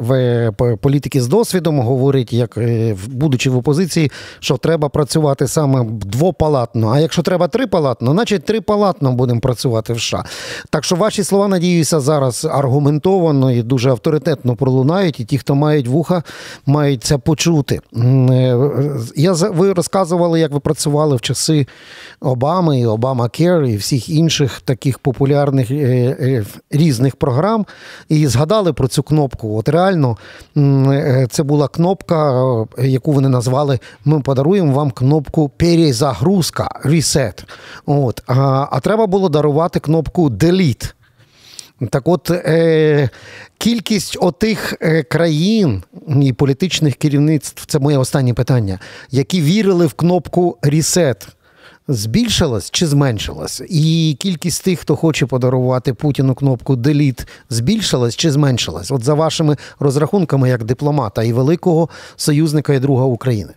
політики 0.81 1.21
з 1.21 1.27
досвідом 1.27 1.79
говорять, 1.79 2.33
як 2.33 2.57
е, 2.57 2.95
будучи 3.07 3.49
в 3.49 3.57
опозиції, 3.57 4.11
що 4.39 4.57
треба 4.57 4.89
працювати 4.89 5.47
саме 5.47 5.85
двопалатно. 5.89 6.89
А 6.89 6.99
якщо 6.99 7.21
треба 7.21 7.47
трипалатно, 7.47 8.11
значить 8.11 8.45
трипалатно 8.45 9.11
будемо 9.11 9.39
працювати 9.39 9.93
в 9.93 10.01
США. 10.01 10.23
Так 10.69 10.83
що 10.83 10.95
ваші 10.95 11.23
слова, 11.23 11.47
надіюся, 11.47 11.99
зараз 11.99 12.47
аргументовано 12.51 13.51
і 13.51 13.63
дуже 13.63 13.89
авторитетно 13.89 14.55
пролунають, 14.55 15.19
і 15.19 15.25
ті, 15.25 15.37
хто 15.37 15.55
мають 15.55 15.87
вуха, 15.87 16.23
мають 16.65 17.03
це 17.03 17.17
почути. 17.17 17.79
Е, 17.95 18.57
я 19.15 19.33
ви 19.33 19.73
розказували, 19.73 20.39
як 20.39 20.51
ви 20.51 20.59
працювали 20.59 21.15
в 21.15 21.21
часи 21.21 21.67
Обами 22.19 22.79
і 22.79 22.85
Обама 22.85 23.29
Кер 23.29 23.63
і 23.63 23.77
всіх 23.77 24.09
інших 24.09 24.61
таких 24.61 24.99
популярних 24.99 25.71
е, 26.39 26.45
різних 26.71 27.15
програм 27.15 27.65
і 28.09 28.27
згадали 28.27 28.73
про 28.73 28.87
цю 28.87 29.03
кнопку. 29.03 29.57
От 29.57 29.69
реально 29.69 30.17
е, 30.57 31.27
це 31.31 31.43
була 31.43 31.67
кнопка, 31.67 32.43
е, 32.77 32.87
яку 32.87 33.11
вони 33.11 33.29
назвали 33.29 33.79
Ми 34.05 34.21
подаруємо 34.21 34.73
вам 34.73 34.91
кнопку 34.91 35.49
перезагрузка, 35.49 36.69
reset. 36.85 37.43
От. 37.85 38.23
А, 38.27 38.67
а 38.71 38.79
треба 38.79 39.07
було 39.07 39.29
дарувати 39.29 39.79
кнопку 39.79 40.29
Delete. 40.29 40.93
Так 41.89 42.07
от 42.07 42.31
е, 42.31 43.09
кількість 43.57 44.17
отих 44.21 44.75
е, 44.81 45.03
країн 45.03 45.83
і 46.21 46.33
політичних 46.33 46.95
керівництв 46.95 47.65
це 47.65 47.79
моє 47.79 47.97
останнє 47.97 48.33
питання, 48.33 48.79
які 49.11 49.41
вірили 49.41 49.85
в 49.85 49.93
кнопку 49.93 50.57
«Ресет», 50.61 51.27
збільшилась 51.89 52.71
чи 52.71 52.87
зменшилась? 52.87 53.61
І 53.69 54.17
кількість 54.19 54.63
тих, 54.63 54.79
хто 54.79 54.95
хоче 54.95 55.25
подарувати 55.25 55.93
Путіну 55.93 56.35
кнопку 56.35 56.75
«Деліт» 56.75 57.27
збільшилась 57.49 58.15
чи 58.15 58.31
зменшилась? 58.31 58.91
От 58.91 59.03
за 59.03 59.13
вашими 59.13 59.57
розрахунками, 59.79 60.49
як 60.49 60.63
дипломата 60.63 61.23
і 61.23 61.33
великого 61.33 61.89
союзника 62.15 62.73
і 62.73 62.79
друга 62.79 63.03
України. 63.03 63.53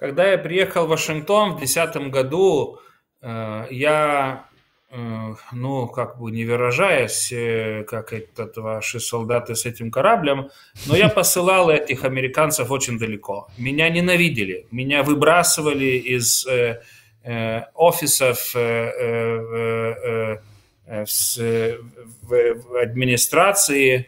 Когда 0.00 0.26
я 0.26 0.38
приехал 0.38 0.86
в 0.86 0.88
Вашингтон 0.88 1.50
в 1.50 1.56
2010 1.58 2.12
году, 2.12 2.78
э, 3.22 3.66
я 3.70 4.44
ну, 4.90 5.86
как 5.86 6.18
бы 6.18 6.30
не 6.30 6.46
выражаясь, 6.46 7.30
э, 7.30 7.84
как 7.84 8.14
этот, 8.14 8.56
ваши 8.56 9.00
солдаты 9.00 9.54
с 9.54 9.66
этим 9.66 9.90
кораблем, 9.90 10.50
но 10.86 10.96
я 10.96 11.10
посылал 11.10 11.68
этих 11.68 12.04
американцев 12.04 12.70
очень 12.70 12.98
далеко. 12.98 13.48
Меня 13.58 13.90
ненавидели, 13.90 14.66
меня 14.70 15.02
выбрасывали 15.02 15.98
из 15.98 16.46
э, 16.46 16.80
э, 17.22 17.64
офисов 17.74 18.52
э, 18.54 18.60
э, 18.60 20.38
э, 20.86 21.04
в, 21.04 22.26
в 22.26 22.80
администрации, 22.80 24.06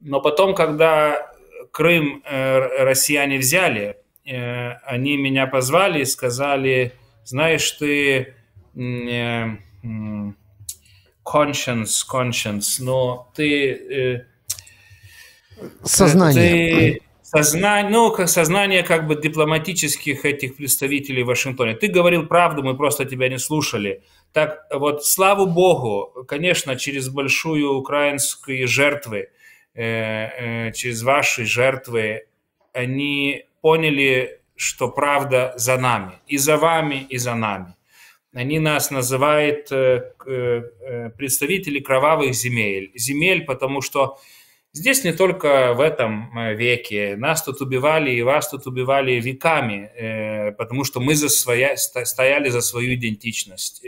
но 0.00 0.20
потом, 0.20 0.54
когда 0.54 1.32
Крым 1.72 2.22
э, 2.24 2.84
россияне 2.84 3.38
взяли, 3.38 3.96
э, 4.24 4.72
они 4.84 5.16
меня 5.16 5.48
позвали 5.48 6.02
и 6.02 6.04
сказали, 6.04 6.92
знаешь, 7.24 7.68
ты... 7.72 8.34
Conscience, 11.24 12.04
conscience, 12.10 12.80
но 12.80 13.30
ты... 13.34 13.72
Э, 13.72 14.24
сознание. 15.84 16.94
Ты, 16.94 17.00
сознание, 17.22 17.90
ну, 17.90 18.10
как 18.10 18.28
сознание 18.28 18.82
как 18.82 19.06
бы 19.06 19.14
дипломатических 19.14 20.24
этих 20.24 20.56
представителей 20.56 21.22
в 21.22 21.26
Вашингтоне. 21.26 21.74
Ты 21.74 21.88
говорил 21.88 22.26
правду, 22.26 22.62
мы 22.62 22.76
просто 22.76 23.04
тебя 23.04 23.28
не 23.28 23.38
слушали. 23.38 24.02
Так 24.32 24.66
вот, 24.72 25.04
слава 25.06 25.46
богу, 25.46 26.24
конечно, 26.26 26.76
через 26.76 27.08
большую 27.08 27.72
украинские 27.74 28.66
жертвы, 28.66 29.28
э, 29.74 30.68
э, 30.68 30.72
через 30.72 31.02
ваши 31.02 31.44
жертвы, 31.44 32.26
они 32.72 33.44
поняли, 33.60 34.40
что 34.56 34.88
правда 34.88 35.54
за 35.56 35.78
нами, 35.78 36.12
и 36.26 36.36
за 36.36 36.56
вами, 36.56 37.06
и 37.08 37.18
за 37.18 37.34
нами 37.34 37.74
они 38.34 38.58
нас 38.58 38.90
называют 38.90 39.70
э, 39.70 40.12
э, 40.26 41.10
представители 41.16 41.80
кровавых 41.80 42.34
земель. 42.34 42.90
Земель, 42.94 43.44
потому 43.44 43.82
что 43.82 44.18
здесь 44.72 45.04
не 45.04 45.12
только 45.12 45.74
в 45.74 45.80
этом 45.80 46.36
э, 46.38 46.54
веке. 46.54 47.16
Нас 47.16 47.42
тут 47.42 47.60
убивали 47.60 48.10
и 48.10 48.22
вас 48.22 48.48
тут 48.48 48.66
убивали 48.66 49.20
веками, 49.20 50.54
потому 50.56 50.84
что 50.84 51.00
мы 51.00 51.14
за 51.14 51.28
своя, 51.28 51.76
стояли 51.76 52.48
за 52.48 52.62
свою 52.62 52.94
идентичность. 52.94 53.84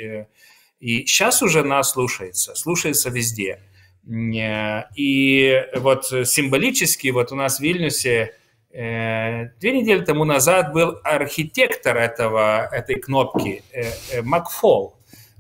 И 0.80 1.07
сейчас 1.07 1.42
уже 1.42 1.62
нас 1.62 1.92
слушается, 1.92 2.54
слушается 2.54 3.09
везде. 3.09 3.61
И 4.07 5.64
вот 5.76 6.04
символически 6.04 7.09
вот 7.09 7.33
у 7.33 7.37
нас 7.37 7.59
в 7.59 7.62
Вильнюсе 7.62 8.35
Э, 8.35 8.43
две 8.74 9.70
недели 9.72 10.04
тому 10.04 10.24
назад 10.24 10.72
был 10.72 10.98
архитектор 11.04 11.96
этого, 11.96 12.68
этой 12.72 12.96
кнопки, 12.96 13.62
э, 13.72 13.82
э, 14.10 14.22
Макфол. 14.22 14.96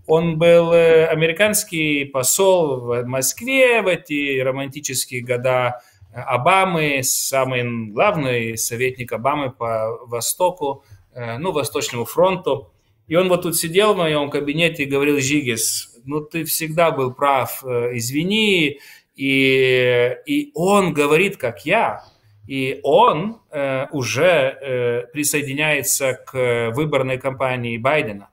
Он 0.06 0.38
был 0.38 0.70
американский 0.70 2.04
посол 2.04 2.80
в 2.80 3.04
Москве 3.04 3.80
в 3.80 3.88
эти 3.88 4.38
романтические 4.38 5.22
года 5.22 5.80
Обамы, 6.12 7.00
самый 7.02 7.90
главный 7.90 8.56
советник 8.58 9.12
Обамы 9.12 9.50
по 9.50 9.98
Востоку, 10.06 10.84
ну, 11.16 11.52
Восточному 11.52 12.04
фронту. 12.04 12.70
И 13.08 13.16
он 13.16 13.30
вот 13.30 13.42
тут 13.42 13.56
сидел 13.56 13.94
в 13.94 13.96
моем 13.96 14.28
кабинете 14.28 14.82
и 14.82 14.86
говорил, 14.86 15.18
Жигис, 15.20 15.96
ну, 16.04 16.20
ты 16.20 16.44
всегда 16.44 16.90
был 16.90 17.14
прав, 17.14 17.64
извини. 17.64 18.80
И, 19.16 20.16
и 20.26 20.50
он 20.54 20.92
говорит, 20.92 21.38
как 21.38 21.64
я, 21.64 22.04
и 22.46 22.80
он 22.82 23.40
э, 23.50 23.86
уже 23.90 24.24
э, 24.24 25.06
присоединяется 25.12 26.14
к 26.14 26.72
выборной 26.74 27.18
кампании 27.18 27.78
Байдена. 27.78 28.28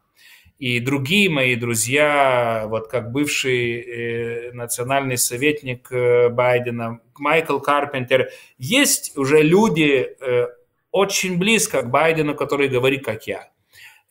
И 0.59 0.79
другие 0.79 1.27
мои 1.29 1.55
друзья, 1.55 2.65
вот 2.67 2.87
как 2.87 3.11
бывший 3.11 3.81
э, 3.81 4.51
национальный 4.53 5.17
советник 5.17 5.91
э, 5.91 6.29
Байдена, 6.29 6.99
Майкл 7.17 7.57
Карпентер, 7.57 8.29
есть 8.59 9.17
уже 9.17 9.41
люди 9.41 10.07
э, 10.19 10.47
очень 10.91 11.39
близко 11.39 11.81
к 11.81 11.89
Байдену, 11.89 12.35
которые 12.35 12.69
говорят, 12.69 13.03
как 13.03 13.25
я. 13.25 13.49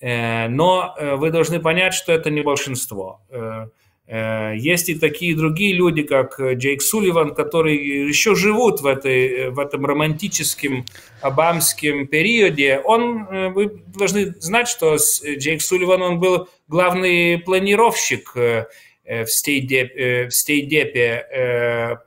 Э, 0.00 0.48
но 0.48 0.96
э, 0.98 1.14
вы 1.14 1.30
должны 1.30 1.60
понять, 1.60 1.94
что 1.94 2.10
это 2.10 2.30
не 2.30 2.40
большинство. 2.42 3.20
Э, 4.10 4.54
есть 4.56 4.88
и 4.88 4.96
такие 4.96 5.36
другие 5.36 5.72
люди, 5.72 6.02
как 6.02 6.40
э, 6.40 6.54
Джейк 6.54 6.82
Сулливан, 6.82 7.32
которые 7.32 8.08
еще 8.08 8.34
живут 8.34 8.80
в, 8.80 8.86
этой, 8.86 9.28
э, 9.28 9.50
в 9.50 9.60
этом 9.60 9.86
романтическом 9.86 10.84
обамском 11.22 12.08
периоде. 12.08 12.80
Он, 12.84 13.52
вы 13.52 13.68
должны 13.96 14.34
знать, 14.40 14.66
что 14.66 14.96
Джейк 14.96 15.62
Сулливан, 15.62 16.02
он 16.02 16.18
был 16.18 16.48
главный 16.66 17.38
планировщик 17.38 18.34
в 18.34 19.26
стейдепе 19.26 20.26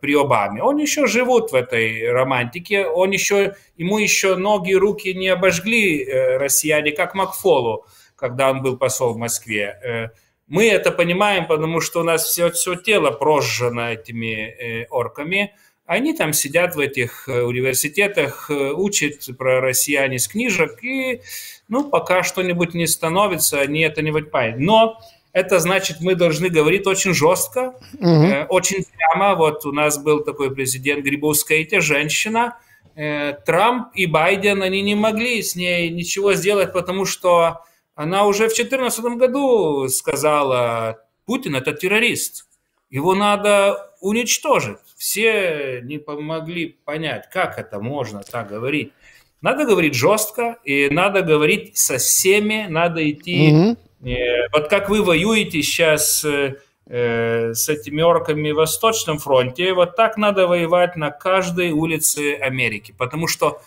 при 0.01 0.15
Обаме. 0.15 0.61
Он 0.63 0.77
еще 0.77 1.07
живут 1.07 1.51
в 1.51 1.55
этой 1.55 2.11
романтике, 2.11 2.85
он 2.85 3.11
еще, 3.11 3.55
ему 3.77 3.97
еще 3.97 4.35
ноги 4.35 4.71
и 4.71 4.75
руки 4.75 5.13
не 5.13 5.27
обожгли 5.27 6.05
россияне, 6.37 6.91
как 6.91 7.13
Макфолу, 7.13 7.85
когда 8.15 8.49
он 8.51 8.61
был 8.61 8.77
посол 8.77 9.13
в 9.13 9.17
Москве. 9.17 10.11
Мы 10.47 10.67
это 10.67 10.91
понимаем, 10.91 11.47
потому 11.47 11.79
что 11.81 12.01
у 12.01 12.03
нас 12.03 12.25
все, 12.25 12.51
все 12.51 12.75
тело 12.75 13.11
прожжено 13.11 13.91
этими 13.91 14.35
э, 14.35 14.85
орками. 14.89 15.53
Они 15.85 16.13
там 16.13 16.33
сидят 16.33 16.75
в 16.75 16.79
этих 16.79 17.27
э, 17.27 17.41
университетах, 17.41 18.49
э, 18.49 18.71
учат 18.71 19.37
про 19.37 19.61
россияне 19.61 20.19
с 20.19 20.27
книжек, 20.27 20.83
и 20.83 21.21
ну, 21.67 21.89
пока 21.89 22.23
что-нибудь 22.23 22.73
не 22.73 22.87
становится, 22.87 23.59
они 23.59 23.81
это 23.81 24.01
не 24.01 24.11
понимают. 24.11 24.59
Но 24.59 24.99
это 25.33 25.59
значит, 25.59 25.97
мы 25.99 26.15
должны 26.15 26.49
говорить 26.49 26.85
очень 26.85 27.13
жестко, 27.13 27.73
угу. 27.99 28.07
э, 28.07 28.45
очень 28.45 28.85
прямо. 28.85 29.35
Вот 29.35 29.65
у 29.65 29.71
нас 29.71 29.97
был 29.97 30.23
такой 30.23 30.53
президент 30.53 31.03
Грибовская, 31.03 31.65
женщина. 31.81 32.57
Э, 32.95 33.33
Трамп 33.45 33.87
и 33.95 34.05
Байден, 34.05 34.61
они 34.61 34.81
не 34.83 34.93
могли 34.93 35.41
с 35.41 35.55
ней 35.55 35.89
ничего 35.89 36.35
сделать, 36.35 36.71
потому 36.71 37.05
что 37.05 37.65
она 37.95 38.25
уже 38.25 38.45
в 38.45 38.55
2014 38.55 39.05
году 39.17 39.87
сказала, 39.89 40.99
Путин 41.25 41.55
это 41.55 41.73
террорист, 41.73 42.47
его 42.89 43.15
надо 43.15 43.91
уничтожить. 44.01 44.77
Все 44.97 45.81
не 45.83 45.97
помогли 45.97 46.77
понять, 46.85 47.29
как 47.31 47.57
это 47.57 47.79
можно 47.79 48.21
так 48.23 48.49
говорить. 48.49 48.93
Надо 49.41 49.65
говорить 49.65 49.93
жестко, 49.93 50.57
и 50.63 50.89
надо 50.89 51.21
говорить 51.21 51.77
со 51.77 51.97
всеми, 51.97 52.67
надо 52.69 53.09
идти... 53.09 53.51
Угу. 53.51 53.77
Э, 54.09 54.47
вот 54.53 54.69
как 54.69 54.89
вы 54.89 55.03
воюете 55.03 55.61
сейчас 55.61 56.23
э, 56.23 56.55
э, 56.87 57.53
с 57.53 57.67
этими 57.67 58.01
орками 58.01 58.51
в 58.51 58.55
Восточном 58.55 59.17
фронте, 59.17 59.73
вот 59.73 59.95
так 59.95 60.17
надо 60.17 60.47
воевать 60.47 60.95
на 60.95 61.11
каждой 61.11 61.71
улице 61.71 62.35
Америки, 62.35 62.93
потому 62.97 63.27
что 63.27 63.61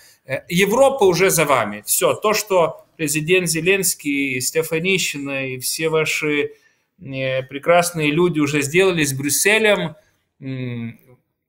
Европа 0.48 1.04
уже 1.04 1.30
за 1.30 1.44
вами. 1.44 1.82
Все, 1.86 2.14
то, 2.14 2.34
что 2.34 2.84
президент 2.96 3.48
Зеленский, 3.48 4.40
Стефанищина 4.40 5.48
и 5.48 5.58
все 5.58 5.88
ваши 5.88 6.52
э, 7.00 7.42
прекрасные 7.42 8.10
люди 8.10 8.40
уже 8.40 8.62
сделали 8.62 9.04
с 9.04 9.12
Брюсселем, 9.12 9.94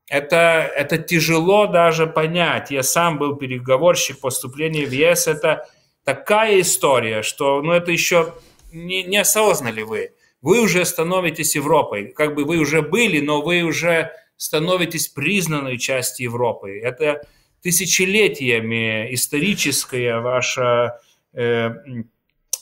это, 0.09 0.71
это 0.75 0.97
тяжело 0.97 1.67
даже 1.67 2.07
понять. 2.07 2.71
Я 2.71 2.83
сам 2.83 3.17
был 3.17 3.35
переговорщик 3.35 4.19
поступления 4.19 4.85
в 4.85 4.91
ЕС. 4.91 5.27
Это 5.27 5.67
такая 6.05 6.61
история, 6.61 7.21
что 7.23 7.61
ну, 7.61 7.73
это 7.73 7.91
еще 7.91 8.33
не, 8.71 9.03
не 9.03 9.17
осознали 9.17 9.81
вы. 9.81 10.11
Вы 10.41 10.61
уже 10.61 10.85
становитесь 10.85 11.55
Европой. 11.55 12.13
Как 12.15 12.35
бы 12.35 12.45
вы 12.45 12.57
уже 12.57 12.81
были, 12.81 13.19
но 13.19 13.41
вы 13.41 13.63
уже 13.63 14.11
становитесь 14.37 15.09
признанной 15.09 15.77
частью 15.77 16.25
Европы. 16.25 16.79
Это 16.79 17.21
тысячелетиями 17.61 19.13
историческая 19.13 20.19
ваша 20.19 20.99
Э, 21.37 21.69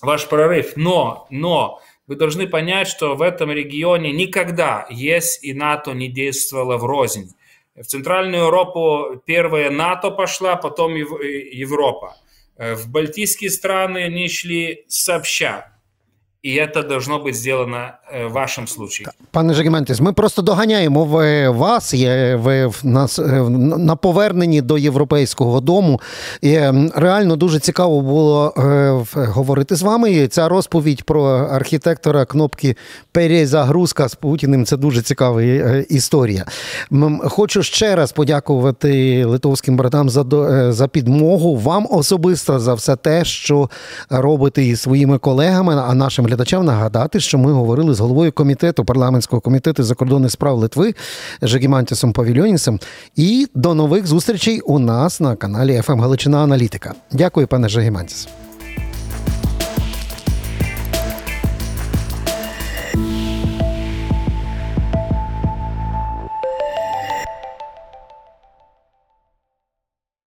ваш 0.01 0.27
прорыв. 0.27 0.73
Но, 0.75 1.27
но 1.29 1.81
вы 2.07 2.17
должны 2.17 2.45
понять, 2.45 2.89
что 2.89 3.15
в 3.15 3.21
этом 3.21 3.49
регионе 3.51 4.11
никогда 4.11 4.85
ЕС 4.89 5.39
и 5.41 5.53
НАТО 5.53 5.93
не 5.93 6.09
действовало 6.09 6.77
в 6.77 6.83
рознь. 6.83 7.33
В 7.75 7.83
Центральную 7.83 8.45
Европу 8.45 9.21
первая 9.25 9.69
НАТО 9.69 10.11
пошла, 10.11 10.57
потом 10.57 10.93
э, 10.95 10.99
Европа. 11.53 12.17
Э, 12.57 12.75
в 12.75 12.91
Балтийские 12.91 13.49
страны 13.49 14.03
они 14.03 14.27
шли 14.27 14.83
сообща. 14.89 15.71
И 16.41 16.53
это 16.55 16.83
должно 16.83 17.19
быть 17.19 17.35
сделано 17.35 18.01
в 18.13 18.31
вашому 18.31 18.67
случаї. 18.67 19.07
Пане 19.31 19.53
Жегіментіс, 19.53 20.01
ми 20.01 20.13
просто 20.13 20.41
доганяємо 20.41 21.05
вас. 21.51 21.93
Ви 22.33 22.67
в 22.67 22.79
нас 22.83 23.19
на 23.77 23.95
поверненні 23.95 24.61
до 24.61 24.77
європейського 24.77 25.61
дому. 25.61 26.01
І 26.41 26.59
Реально 26.95 27.35
дуже 27.35 27.59
цікаво 27.59 28.01
було 28.01 28.53
говорити 29.15 29.75
з 29.75 29.81
вами. 29.81 30.11
І 30.11 30.27
Ця 30.27 30.49
розповідь 30.49 31.03
про 31.03 31.23
архітектора 31.51 32.25
кнопки 32.25 32.75
перезагрузка 33.11 34.09
з 34.09 34.15
Путіним 34.15 34.65
це 34.65 34.77
дуже 34.77 35.01
цікава 35.01 35.41
історія. 35.89 36.45
Хочу 37.23 37.63
ще 37.63 37.95
раз 37.95 38.11
подякувати 38.11 39.25
литовським 39.25 39.77
братам 39.77 40.09
за 40.09 40.25
за 40.71 40.87
підмогу. 40.87 41.57
Вам 41.57 41.87
особисто 41.91 42.59
за 42.59 42.73
все 42.73 42.95
те, 42.95 43.25
що 43.25 43.69
робите 44.09 44.63
із 44.63 44.81
своїми 44.81 45.17
колегами, 45.17 45.75
а 45.87 45.93
нашим 45.93 46.25
глядачам 46.25 46.65
нагадати, 46.65 47.19
що 47.19 47.37
ми 47.37 47.51
говорили 47.51 47.93
з 47.93 47.99
головою 48.05 48.31
комітету 48.31 48.85
парламентського 48.85 49.41
комітету 49.41 49.83
закордонних 49.83 50.31
справ 50.31 50.57
Литви 50.57 50.93
Жегімантісом 51.41 52.13
Павільонісом. 52.13 52.79
І 53.15 53.47
до 53.55 53.73
нових 53.73 54.07
зустрічей 54.07 54.59
у 54.59 54.79
нас 54.79 55.19
на 55.19 55.35
каналі 55.35 55.81
«ФМ 55.81 55.99
Галичина 55.99 56.43
Аналітика. 56.43 56.93
Дякую, 57.11 57.47
пане 57.47 57.69
Жегімантіс. 57.69 58.27